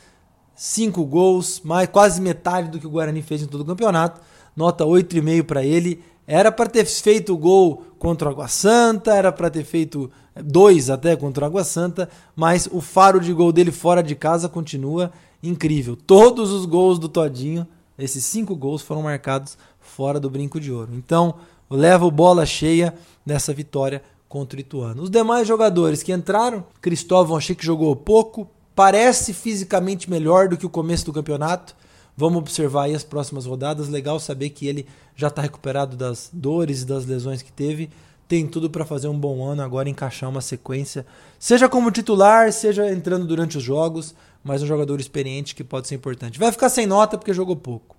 cinco 0.55 1.05
gols, 1.05 1.61
mais 1.65 1.89
quase 1.89 2.21
metade 2.21 2.71
do 2.71 2.79
que 2.79 2.87
o 2.87 2.91
Guarani 2.91 3.23
fez 3.23 3.43
em 3.43 3.47
todo 3.47 3.63
o 3.63 3.67
campeonato. 3.67 4.21
Nota 4.57 4.85
8,5 4.85 5.45
para 5.45 5.65
ele. 5.65 6.03
Era 6.33 6.53
para 6.53 6.71
ter 6.71 6.85
feito 6.85 7.35
o 7.35 7.37
gol 7.37 7.83
contra 7.99 8.29
o 8.29 8.31
Água 8.31 8.47
Santa, 8.47 9.13
era 9.13 9.33
para 9.33 9.51
ter 9.51 9.65
feito 9.65 10.09
dois 10.45 10.89
até 10.89 11.17
contra 11.17 11.43
o 11.43 11.47
Água 11.49 11.65
Santa, 11.65 12.09
mas 12.37 12.69
o 12.71 12.81
faro 12.81 13.19
de 13.19 13.33
gol 13.33 13.51
dele 13.51 13.73
fora 13.73 14.01
de 14.01 14.15
casa 14.15 14.49
continua 14.49 15.11
incrível. 15.43 15.97
Todos 15.97 16.53
os 16.53 16.67
gols 16.67 17.01
do 17.01 17.09
Todinho, 17.09 17.67
esses 17.99 18.25
cinco 18.25 18.55
gols, 18.55 18.81
foram 18.81 19.03
marcados 19.03 19.59
fora 19.81 20.21
do 20.21 20.31
brinco 20.31 20.61
de 20.61 20.71
ouro. 20.71 20.93
Então, 20.95 21.35
leva 21.69 22.07
o 22.07 22.13
bola 22.13 22.47
cheia 22.47 22.95
nessa 23.27 23.53
vitória 23.53 24.01
contra 24.29 24.57
o 24.57 24.61
Ituano. 24.61 25.03
Os 25.03 25.11
demais 25.11 25.49
jogadores 25.49 26.01
que 26.01 26.13
entraram, 26.13 26.65
Cristóvão 26.81 27.39
achei 27.39 27.57
que 27.57 27.67
jogou 27.67 27.97
pouco, 27.97 28.49
parece 28.73 29.33
fisicamente 29.33 30.09
melhor 30.09 30.47
do 30.47 30.57
que 30.57 30.65
o 30.65 30.71
começo 30.71 31.07
do 31.07 31.13
campeonato. 31.13 31.75
Vamos 32.21 32.41
observar 32.41 32.83
aí 32.83 32.95
as 32.95 33.03
próximas 33.03 33.47
rodadas. 33.47 33.89
Legal 33.89 34.21
saber 34.21 34.51
que 34.51 34.67
ele 34.67 34.87
já 35.17 35.29
está 35.29 35.41
recuperado 35.41 35.97
das 35.97 36.29
dores 36.31 36.83
e 36.83 36.85
das 36.85 37.07
lesões 37.07 37.41
que 37.41 37.51
teve. 37.51 37.89
Tem 38.29 38.47
tudo 38.47 38.69
para 38.69 38.85
fazer 38.85 39.09
um 39.09 39.19
bom 39.19 39.43
ano 39.43 39.63
agora, 39.63 39.89
encaixar 39.89 40.29
uma 40.29 40.43
sequência, 40.43 41.07
seja 41.39 41.67
como 41.67 41.91
titular, 41.91 42.53
seja 42.53 42.93
entrando 42.93 43.27
durante 43.27 43.57
os 43.57 43.65
jogos, 43.65 44.15
mas 44.45 44.63
um 44.63 44.67
jogador 44.67 45.01
experiente 45.01 45.55
que 45.55 45.65
pode 45.65 45.89
ser 45.89 45.95
importante. 45.95 46.39
Vai 46.39 46.53
ficar 46.53 46.69
sem 46.69 46.87
nota 46.87 47.17
porque 47.17 47.33
jogou 47.33 47.57
pouco. 47.57 47.97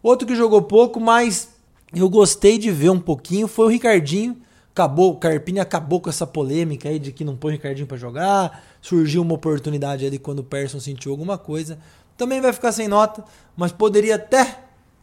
Outro 0.00 0.28
que 0.28 0.36
jogou 0.36 0.62
pouco, 0.62 1.00
mas 1.00 1.48
eu 1.92 2.08
gostei 2.08 2.58
de 2.58 2.70
ver 2.70 2.90
um 2.90 3.00
pouquinho, 3.00 3.48
foi 3.48 3.66
o 3.66 3.68
Ricardinho. 3.68 4.36
Acabou, 4.70 5.10
o 5.10 5.16
Carpini 5.16 5.58
acabou 5.58 6.00
com 6.00 6.08
essa 6.08 6.26
polêmica 6.26 6.88
aí 6.88 7.00
de 7.00 7.10
que 7.10 7.24
não 7.24 7.36
põe 7.36 7.50
o 7.50 7.56
Ricardinho 7.56 7.88
para 7.88 7.96
jogar. 7.96 8.64
Surgiu 8.80 9.22
uma 9.22 9.34
oportunidade 9.34 10.06
ali 10.06 10.20
quando 10.20 10.38
o 10.38 10.44
Persson 10.44 10.78
sentiu 10.78 11.10
alguma 11.10 11.36
coisa 11.36 11.78
também 12.16 12.40
vai 12.40 12.52
ficar 12.52 12.72
sem 12.72 12.88
nota, 12.88 13.24
mas 13.56 13.72
poderia 13.72 14.16
até 14.16 14.60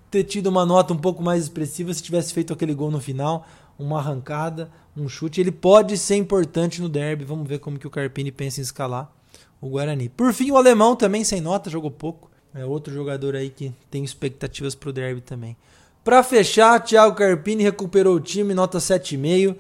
ter 0.10 0.23
tido 0.23 0.47
uma 0.47 0.65
nota 0.65 0.93
um 0.93 0.97
pouco 0.97 1.23
mais 1.23 1.43
expressiva 1.43 1.93
se 1.93 2.04
tivesse 2.04 2.34
feito 2.34 2.54
aquele 2.54 2.73
gol 2.73 2.91
no 2.91 2.99
final, 2.99 3.47
uma 3.78 3.99
arrancada, 3.99 4.69
um 4.95 5.10
chute. 5.10 5.41
Ele 5.41 5.52
pode 5.52 5.97
ser 5.97 6.15
importante 6.15 6.82
no 6.82 6.89
derby. 6.89 7.26
Vamos 7.26 7.47
ver 7.47 7.60
como 7.60 7.80
que 7.80 7.88
o 7.88 7.89
Carpini 7.89 8.32
pensa 8.32 8.60
em 8.60 8.63
escalar 8.63 9.12
o 9.60 9.69
Guarani. 9.69 10.10
Por 10.10 10.34
fim, 10.34 10.52
o 10.52 10.58
alemão 10.58 10.95
também 10.95 11.23
sem 11.23 11.41
nota, 11.41 11.69
jogou 11.69 11.89
pouco. 11.89 12.30
É 12.54 12.63
outro 12.63 12.93
jogador 12.93 13.36
aí 13.36 13.49
que 13.49 13.73
tem 13.89 14.04
expectativas 14.04 14.76
para 14.76 14.89
o 14.89 14.93
derby 14.93 15.21
também. 15.21 15.58
Para 16.04 16.21
fechar, 16.21 16.80
Thiago 16.80 17.15
Carpini 17.15 17.63
recuperou 17.63 18.15
o 18.15 18.19
time, 18.19 18.54
nota 18.54 18.78
7,5. 18.78 19.56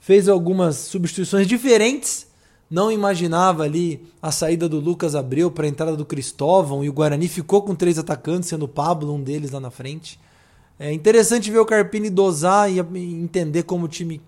Fez 0.00 0.28
algumas 0.28 0.76
substituições 0.76 1.46
diferentes 1.46 2.26
não 2.72 2.90
imaginava 2.90 3.64
ali 3.64 4.02
a 4.22 4.32
saída 4.32 4.66
do 4.66 4.80
Lucas 4.80 5.14
Abreu 5.14 5.50
para 5.50 5.66
a 5.66 5.68
entrada 5.68 5.94
do 5.94 6.06
Cristóvão 6.06 6.82
e 6.82 6.88
o 6.88 6.92
Guarani 6.92 7.28
ficou 7.28 7.60
com 7.60 7.74
três 7.74 7.98
atacantes, 7.98 8.48
sendo 8.48 8.64
o 8.64 8.68
Pablo 8.68 9.12
um 9.12 9.22
deles 9.22 9.50
lá 9.50 9.60
na 9.60 9.70
frente. 9.70 10.18
É 10.78 10.90
interessante 10.90 11.50
ver 11.50 11.58
o 11.58 11.66
Carpini 11.66 12.08
dosar 12.08 12.72
e 12.72 12.78
entender 12.78 13.64
como 13.64 13.84
o 13.84 13.88
time, 13.88 14.22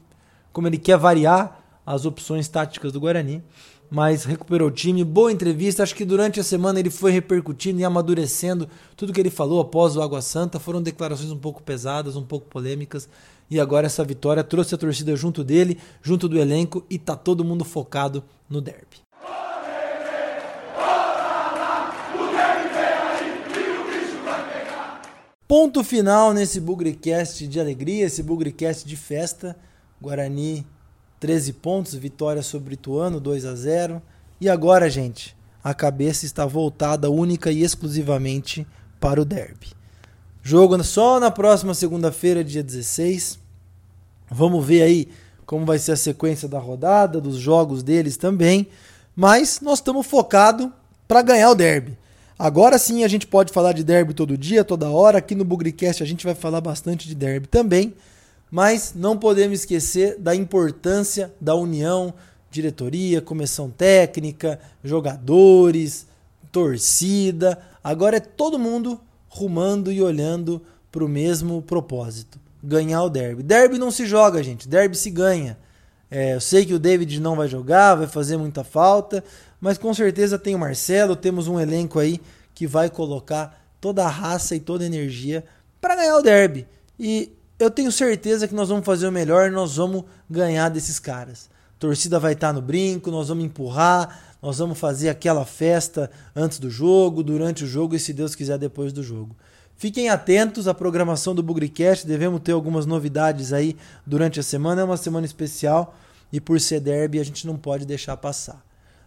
como 0.52 0.66
ele 0.66 0.76
quer 0.76 0.98
variar 0.98 1.58
as 1.86 2.04
opções 2.04 2.46
táticas 2.46 2.92
do 2.92 3.00
Guarani. 3.00 3.42
Mas 3.90 4.24
recuperou 4.24 4.68
o 4.68 4.70
time, 4.70 5.02
boa 5.04 5.32
entrevista. 5.32 5.82
Acho 5.82 5.94
que 5.94 6.04
durante 6.04 6.38
a 6.38 6.44
semana 6.44 6.78
ele 6.78 6.90
foi 6.90 7.12
repercutindo 7.12 7.80
e 7.80 7.84
amadurecendo 7.84 8.68
tudo 8.94 9.10
que 9.10 9.20
ele 9.20 9.30
falou 9.30 9.58
após 9.58 9.96
o 9.96 10.02
Água 10.02 10.20
Santa. 10.20 10.60
Foram 10.60 10.82
declarações 10.82 11.30
um 11.30 11.38
pouco 11.38 11.62
pesadas, 11.62 12.14
um 12.14 12.22
pouco 12.22 12.46
polêmicas, 12.48 13.08
e 13.50 13.60
agora 13.60 13.86
essa 13.86 14.04
vitória 14.04 14.42
trouxe 14.42 14.74
a 14.74 14.78
torcida 14.78 15.14
junto 15.14 15.44
dele, 15.44 15.78
junto 16.02 16.28
do 16.28 16.38
elenco 16.38 16.84
e 16.88 16.98
tá 16.98 17.16
todo 17.16 17.44
mundo 17.44 17.64
focado 17.64 18.24
no 18.48 18.60
derby. 18.60 19.04
Ponto 25.46 25.84
final 25.84 26.32
nesse 26.32 26.58
Bugrecast 26.58 27.46
de 27.46 27.60
alegria, 27.60 28.06
esse 28.06 28.22
Bugrecast 28.22 28.88
de 28.88 28.96
festa. 28.96 29.56
Guarani 30.00 30.66
13 31.20 31.52
pontos, 31.52 31.94
vitória 31.94 32.42
sobre 32.42 32.74
Ituano 32.74 33.20
2 33.20 33.44
a 33.44 33.54
0. 33.54 34.02
E 34.40 34.48
agora, 34.48 34.90
gente, 34.90 35.36
a 35.62 35.72
cabeça 35.72 36.26
está 36.26 36.44
voltada 36.44 37.10
única 37.10 37.52
e 37.52 37.62
exclusivamente 37.62 38.66
para 38.98 39.20
o 39.20 39.24
derby. 39.24 39.68
Jogo 40.46 40.84
só 40.84 41.18
na 41.18 41.30
próxima 41.30 41.72
segunda-feira, 41.72 42.44
dia 42.44 42.62
16. 42.62 43.38
Vamos 44.30 44.62
ver 44.62 44.82
aí 44.82 45.08
como 45.46 45.64
vai 45.64 45.78
ser 45.78 45.92
a 45.92 45.96
sequência 45.96 46.46
da 46.46 46.58
rodada, 46.58 47.18
dos 47.18 47.36
jogos 47.36 47.82
deles 47.82 48.18
também. 48.18 48.66
Mas 49.16 49.62
nós 49.62 49.78
estamos 49.78 50.06
focados 50.06 50.68
para 51.08 51.22
ganhar 51.22 51.50
o 51.50 51.54
derby. 51.54 51.96
Agora 52.38 52.76
sim 52.76 53.04
a 53.04 53.08
gente 53.08 53.26
pode 53.26 53.54
falar 53.54 53.72
de 53.72 53.82
derby 53.82 54.12
todo 54.12 54.36
dia, 54.36 54.62
toda 54.62 54.90
hora. 54.90 55.16
Aqui 55.16 55.34
no 55.34 55.46
Bugricast 55.46 56.02
a 56.02 56.06
gente 56.06 56.26
vai 56.26 56.34
falar 56.34 56.60
bastante 56.60 57.08
de 57.08 57.14
derby 57.14 57.46
também. 57.46 57.94
Mas 58.50 58.92
não 58.94 59.16
podemos 59.16 59.60
esquecer 59.60 60.18
da 60.18 60.36
importância 60.36 61.32
da 61.40 61.54
união, 61.54 62.12
diretoria, 62.50 63.22
comissão 63.22 63.70
técnica, 63.70 64.60
jogadores, 64.84 66.06
torcida. 66.52 67.58
Agora 67.82 68.18
é 68.18 68.20
todo 68.20 68.58
mundo 68.58 69.00
rumando 69.34 69.90
e 69.90 70.00
olhando 70.00 70.62
para 70.90 71.04
o 71.04 71.08
mesmo 71.08 71.60
propósito: 71.60 72.38
ganhar 72.62 73.02
o 73.02 73.10
derby. 73.10 73.42
Derby 73.42 73.78
não 73.78 73.90
se 73.90 74.06
joga, 74.06 74.42
gente, 74.42 74.68
derby 74.68 74.96
se 74.96 75.10
ganha. 75.10 75.58
É, 76.10 76.34
eu 76.34 76.40
sei 76.40 76.64
que 76.64 76.72
o 76.72 76.78
David 76.78 77.20
não 77.20 77.34
vai 77.34 77.48
jogar, 77.48 77.96
vai 77.96 78.06
fazer 78.06 78.36
muita 78.36 78.62
falta, 78.62 79.24
mas 79.60 79.76
com 79.76 79.92
certeza 79.92 80.38
tem 80.38 80.54
o 80.54 80.58
Marcelo, 80.58 81.16
temos 81.16 81.48
um 81.48 81.58
elenco 81.58 81.98
aí 81.98 82.20
que 82.54 82.68
vai 82.68 82.88
colocar 82.88 83.60
toda 83.80 84.04
a 84.04 84.08
raça 84.08 84.54
e 84.54 84.60
toda 84.60 84.84
a 84.84 84.86
energia 84.86 85.44
para 85.80 85.96
ganhar 85.96 86.16
o 86.16 86.22
derby. 86.22 86.68
E 87.00 87.32
eu 87.58 87.68
tenho 87.68 87.90
certeza 87.90 88.46
que 88.46 88.54
nós 88.54 88.68
vamos 88.68 88.84
fazer 88.84 89.08
o 89.08 89.12
melhor, 89.12 89.50
nós 89.50 89.76
vamos 89.76 90.04
ganhar 90.30 90.68
desses 90.68 91.00
caras. 91.00 91.50
Torcida 91.84 92.18
vai 92.18 92.32
estar 92.32 92.50
no 92.50 92.62
brinco, 92.62 93.10
nós 93.10 93.28
vamos 93.28 93.44
empurrar, 93.44 94.36
nós 94.40 94.56
vamos 94.56 94.78
fazer 94.78 95.10
aquela 95.10 95.44
festa 95.44 96.10
antes 96.34 96.58
do 96.58 96.70
jogo, 96.70 97.22
durante 97.22 97.62
o 97.62 97.66
jogo 97.66 97.94
e, 97.94 98.00
se 98.00 98.14
Deus 98.14 98.34
quiser, 98.34 98.56
depois 98.56 98.90
do 98.90 99.02
jogo. 99.02 99.36
Fiquem 99.76 100.08
atentos 100.08 100.66
à 100.66 100.72
programação 100.72 101.34
do 101.34 101.42
Bugricast, 101.42 102.06
devemos 102.06 102.40
ter 102.40 102.52
algumas 102.52 102.86
novidades 102.86 103.52
aí 103.52 103.76
durante 104.06 104.40
a 104.40 104.42
semana. 104.42 104.80
É 104.80 104.84
uma 104.84 104.96
semana 104.96 105.26
especial 105.26 105.94
e 106.32 106.40
por 106.40 106.58
ser 106.58 106.80
derby 106.80 107.20
a 107.20 107.22
gente 107.22 107.46
não 107.46 107.58
pode 107.58 107.84
deixar 107.84 108.16
passar. 108.16 108.64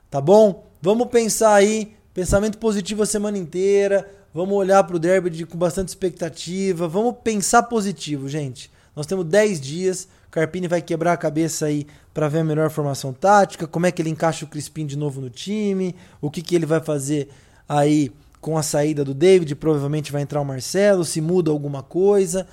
Tá 0.07 0.21
bom? 0.21 0.67
Vamos 0.79 1.07
pensar 1.07 1.55
aí, 1.55 1.95
pensamento 2.13 2.59
positivo 2.59 3.01
a 3.01 3.07
semana 3.07 3.39
inteira. 3.39 4.07
Vamos 4.31 4.55
olhar 4.55 4.83
para 4.83 4.97
o 4.97 4.99
derby 4.99 5.31
de, 5.31 5.47
com 5.47 5.57
bastante 5.57 5.87
expectativa. 5.87 6.87
Vamos 6.87 7.15
pensar 7.23 7.63
positivo, 7.63 8.29
gente. 8.29 8.71
Nós 8.95 9.07
temos 9.07 9.25
10 9.25 9.59
dias. 9.59 10.07
Carpini 10.37 10.67
vai 10.67 10.83
quebrar 10.83 11.13
a 11.13 11.17
cabeça 11.17 11.65
aí 11.65 11.87
para 12.13 12.29
ver 12.29 12.39
a 12.39 12.43
melhor 12.43 12.69
formação 12.69 13.11
tática, 13.11 13.65
como 13.65 13.87
é 13.87 13.91
que 13.91 13.99
ele 13.99 14.11
encaixa 14.11 14.45
o 14.45 14.47
Crispim 14.47 14.85
de 14.85 14.95
novo 14.95 15.19
no 15.19 15.31
time, 15.31 15.95
o 16.21 16.29
que, 16.29 16.43
que 16.43 16.53
ele 16.53 16.67
vai 16.67 16.79
fazer 16.79 17.29
aí 17.67 18.11
com 18.39 18.55
a 18.55 18.61
saída 18.61 19.03
do 19.03 19.15
David, 19.15 19.55
provavelmente 19.55 20.11
vai 20.11 20.21
entrar 20.21 20.39
o 20.39 20.45
Marcelo, 20.45 21.03
se 21.03 21.19
muda 21.21 21.49
alguma 21.49 21.81
coisa 21.81 22.45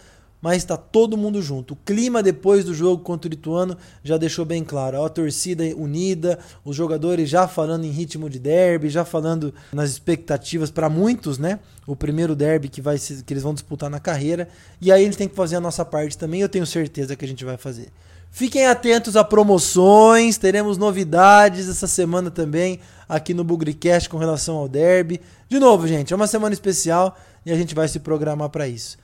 mas 0.44 0.58
está 0.58 0.76
todo 0.76 1.16
mundo 1.16 1.40
junto. 1.40 1.72
O 1.72 1.76
clima 1.86 2.22
depois 2.22 2.66
do 2.66 2.74
jogo 2.74 3.02
contra 3.02 3.26
o 3.26 3.30
Lituano 3.30 3.78
já 4.02 4.18
deixou 4.18 4.44
bem 4.44 4.62
claro. 4.62 5.02
A 5.02 5.08
torcida 5.08 5.64
unida, 5.74 6.38
os 6.62 6.76
jogadores 6.76 7.30
já 7.30 7.48
falando 7.48 7.86
em 7.86 7.90
ritmo 7.90 8.28
de 8.28 8.38
derby, 8.38 8.90
já 8.90 9.06
falando 9.06 9.54
nas 9.72 9.88
expectativas 9.88 10.70
para 10.70 10.90
muitos, 10.90 11.38
né? 11.38 11.60
O 11.86 11.96
primeiro 11.96 12.36
derby 12.36 12.68
que, 12.68 12.82
vai 12.82 12.98
que 12.98 13.32
eles 13.32 13.42
vão 13.42 13.54
disputar 13.54 13.88
na 13.88 13.98
carreira. 13.98 14.46
E 14.82 14.92
aí 14.92 15.02
eles 15.02 15.16
têm 15.16 15.28
que 15.28 15.34
fazer 15.34 15.56
a 15.56 15.62
nossa 15.62 15.82
parte 15.82 16.18
também. 16.18 16.42
Eu 16.42 16.48
tenho 16.50 16.66
certeza 16.66 17.16
que 17.16 17.24
a 17.24 17.28
gente 17.28 17.42
vai 17.42 17.56
fazer. 17.56 17.88
Fiquem 18.30 18.66
atentos 18.66 19.16
a 19.16 19.24
promoções, 19.24 20.36
teremos 20.36 20.76
novidades 20.76 21.70
essa 21.70 21.86
semana 21.86 22.30
também 22.30 22.80
aqui 23.08 23.32
no 23.32 23.44
Bugricast 23.44 24.10
com 24.10 24.18
relação 24.18 24.56
ao 24.56 24.68
derby. 24.68 25.22
De 25.48 25.58
novo, 25.58 25.88
gente, 25.88 26.12
é 26.12 26.16
uma 26.16 26.26
semana 26.26 26.52
especial 26.52 27.16
e 27.46 27.50
a 27.50 27.56
gente 27.56 27.74
vai 27.74 27.88
se 27.88 27.98
programar 27.98 28.50
para 28.50 28.68
isso. 28.68 29.02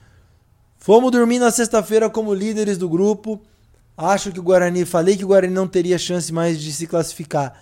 Fomos 0.83 1.11
dormir 1.11 1.37
na 1.37 1.51
sexta-feira 1.51 2.09
como 2.09 2.33
líderes 2.33 2.75
do 2.75 2.89
grupo. 2.89 3.39
Acho 3.95 4.31
que 4.31 4.39
o 4.39 4.43
Guarani, 4.43 4.83
falei 4.83 5.15
que 5.15 5.23
o 5.23 5.27
Guarani 5.27 5.53
não 5.53 5.67
teria 5.67 5.95
chance 5.95 6.33
mais 6.33 6.59
de 6.59 6.73
se 6.73 6.87
classificar. 6.87 7.53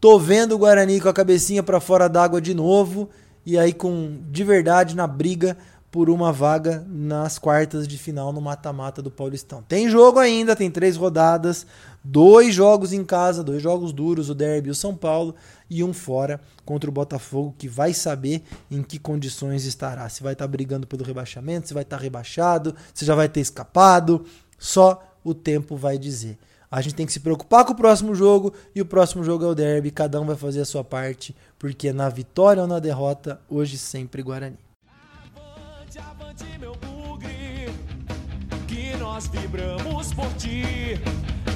Tô 0.00 0.18
vendo 0.18 0.56
o 0.56 0.58
Guarani 0.58 1.00
com 1.00 1.08
a 1.08 1.12
cabecinha 1.12 1.62
para 1.62 1.78
fora 1.78 2.08
d'água 2.08 2.40
de 2.40 2.52
novo 2.52 3.08
e 3.46 3.56
aí 3.56 3.72
com 3.72 4.18
de 4.32 4.42
verdade 4.42 4.96
na 4.96 5.06
briga 5.06 5.56
por 5.90 6.10
uma 6.10 6.32
vaga 6.32 6.84
nas 6.88 7.38
quartas 7.38 7.86
de 7.86 7.96
final 7.96 8.32
no 8.32 8.40
mata-mata 8.40 9.00
do 9.00 9.10
Paulistão. 9.10 9.62
Tem 9.62 9.88
jogo 9.88 10.18
ainda, 10.18 10.56
tem 10.56 10.70
três 10.70 10.96
rodadas, 10.96 11.66
dois 12.02 12.54
jogos 12.54 12.92
em 12.92 13.04
casa, 13.04 13.42
dois 13.42 13.62
jogos 13.62 13.92
duros, 13.92 14.28
o 14.28 14.34
Derby 14.34 14.68
e 14.68 14.72
o 14.72 14.74
São 14.74 14.94
Paulo, 14.94 15.34
e 15.70 15.82
um 15.82 15.92
fora 15.92 16.40
contra 16.64 16.90
o 16.90 16.92
Botafogo, 16.92 17.54
que 17.56 17.68
vai 17.68 17.94
saber 17.94 18.42
em 18.70 18.82
que 18.82 18.98
condições 18.98 19.64
estará. 19.64 20.08
Se 20.08 20.22
vai 20.22 20.32
estar 20.34 20.46
brigando 20.46 20.86
pelo 20.86 21.04
rebaixamento, 21.04 21.68
se 21.68 21.74
vai 21.74 21.82
estar 21.82 21.98
rebaixado, 21.98 22.74
se 22.92 23.04
já 23.04 23.14
vai 23.14 23.28
ter 23.28 23.40
escapado, 23.40 24.24
só 24.58 25.02
o 25.24 25.34
tempo 25.34 25.76
vai 25.76 25.98
dizer. 25.98 26.38
A 26.70 26.80
gente 26.80 26.96
tem 26.96 27.06
que 27.06 27.12
se 27.12 27.20
preocupar 27.20 27.64
com 27.64 27.72
o 27.72 27.76
próximo 27.76 28.14
jogo 28.14 28.52
e 28.74 28.82
o 28.82 28.86
próximo 28.86 29.22
jogo 29.22 29.44
é 29.44 29.48
o 29.48 29.54
derby. 29.54 29.90
Cada 29.90 30.20
um 30.20 30.26
vai 30.26 30.36
fazer 30.36 30.60
a 30.60 30.64
sua 30.64 30.82
parte, 30.82 31.34
porque 31.58 31.92
na 31.92 32.08
vitória 32.08 32.60
ou 32.60 32.68
na 32.68 32.78
derrota, 32.78 33.40
hoje 33.48 33.78
sempre 33.78 34.22
Guarani. 34.22 34.65
Avante, 35.98 36.44
meu 36.60 36.76
bugre, 36.76 37.70
que 38.68 38.94
nós 38.98 39.28
vibramos 39.28 40.12
por 40.12 40.28
ti, 40.34 41.00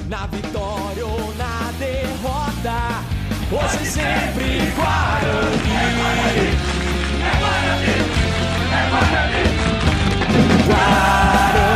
na 0.07 0.25
vitória 0.27 1.05
ou 1.05 1.33
na 1.35 1.71
derrota, 1.77 3.03
hoje 3.51 3.85
sempre 3.85 4.71
Guarani. 4.75 5.77
É 7.21 7.31
Guarani, 7.39 7.89
é 7.89 7.89
Guarani, 7.89 7.93
é 8.71 8.89
Guarani. 8.89 9.43
Guarani. 10.65 11.70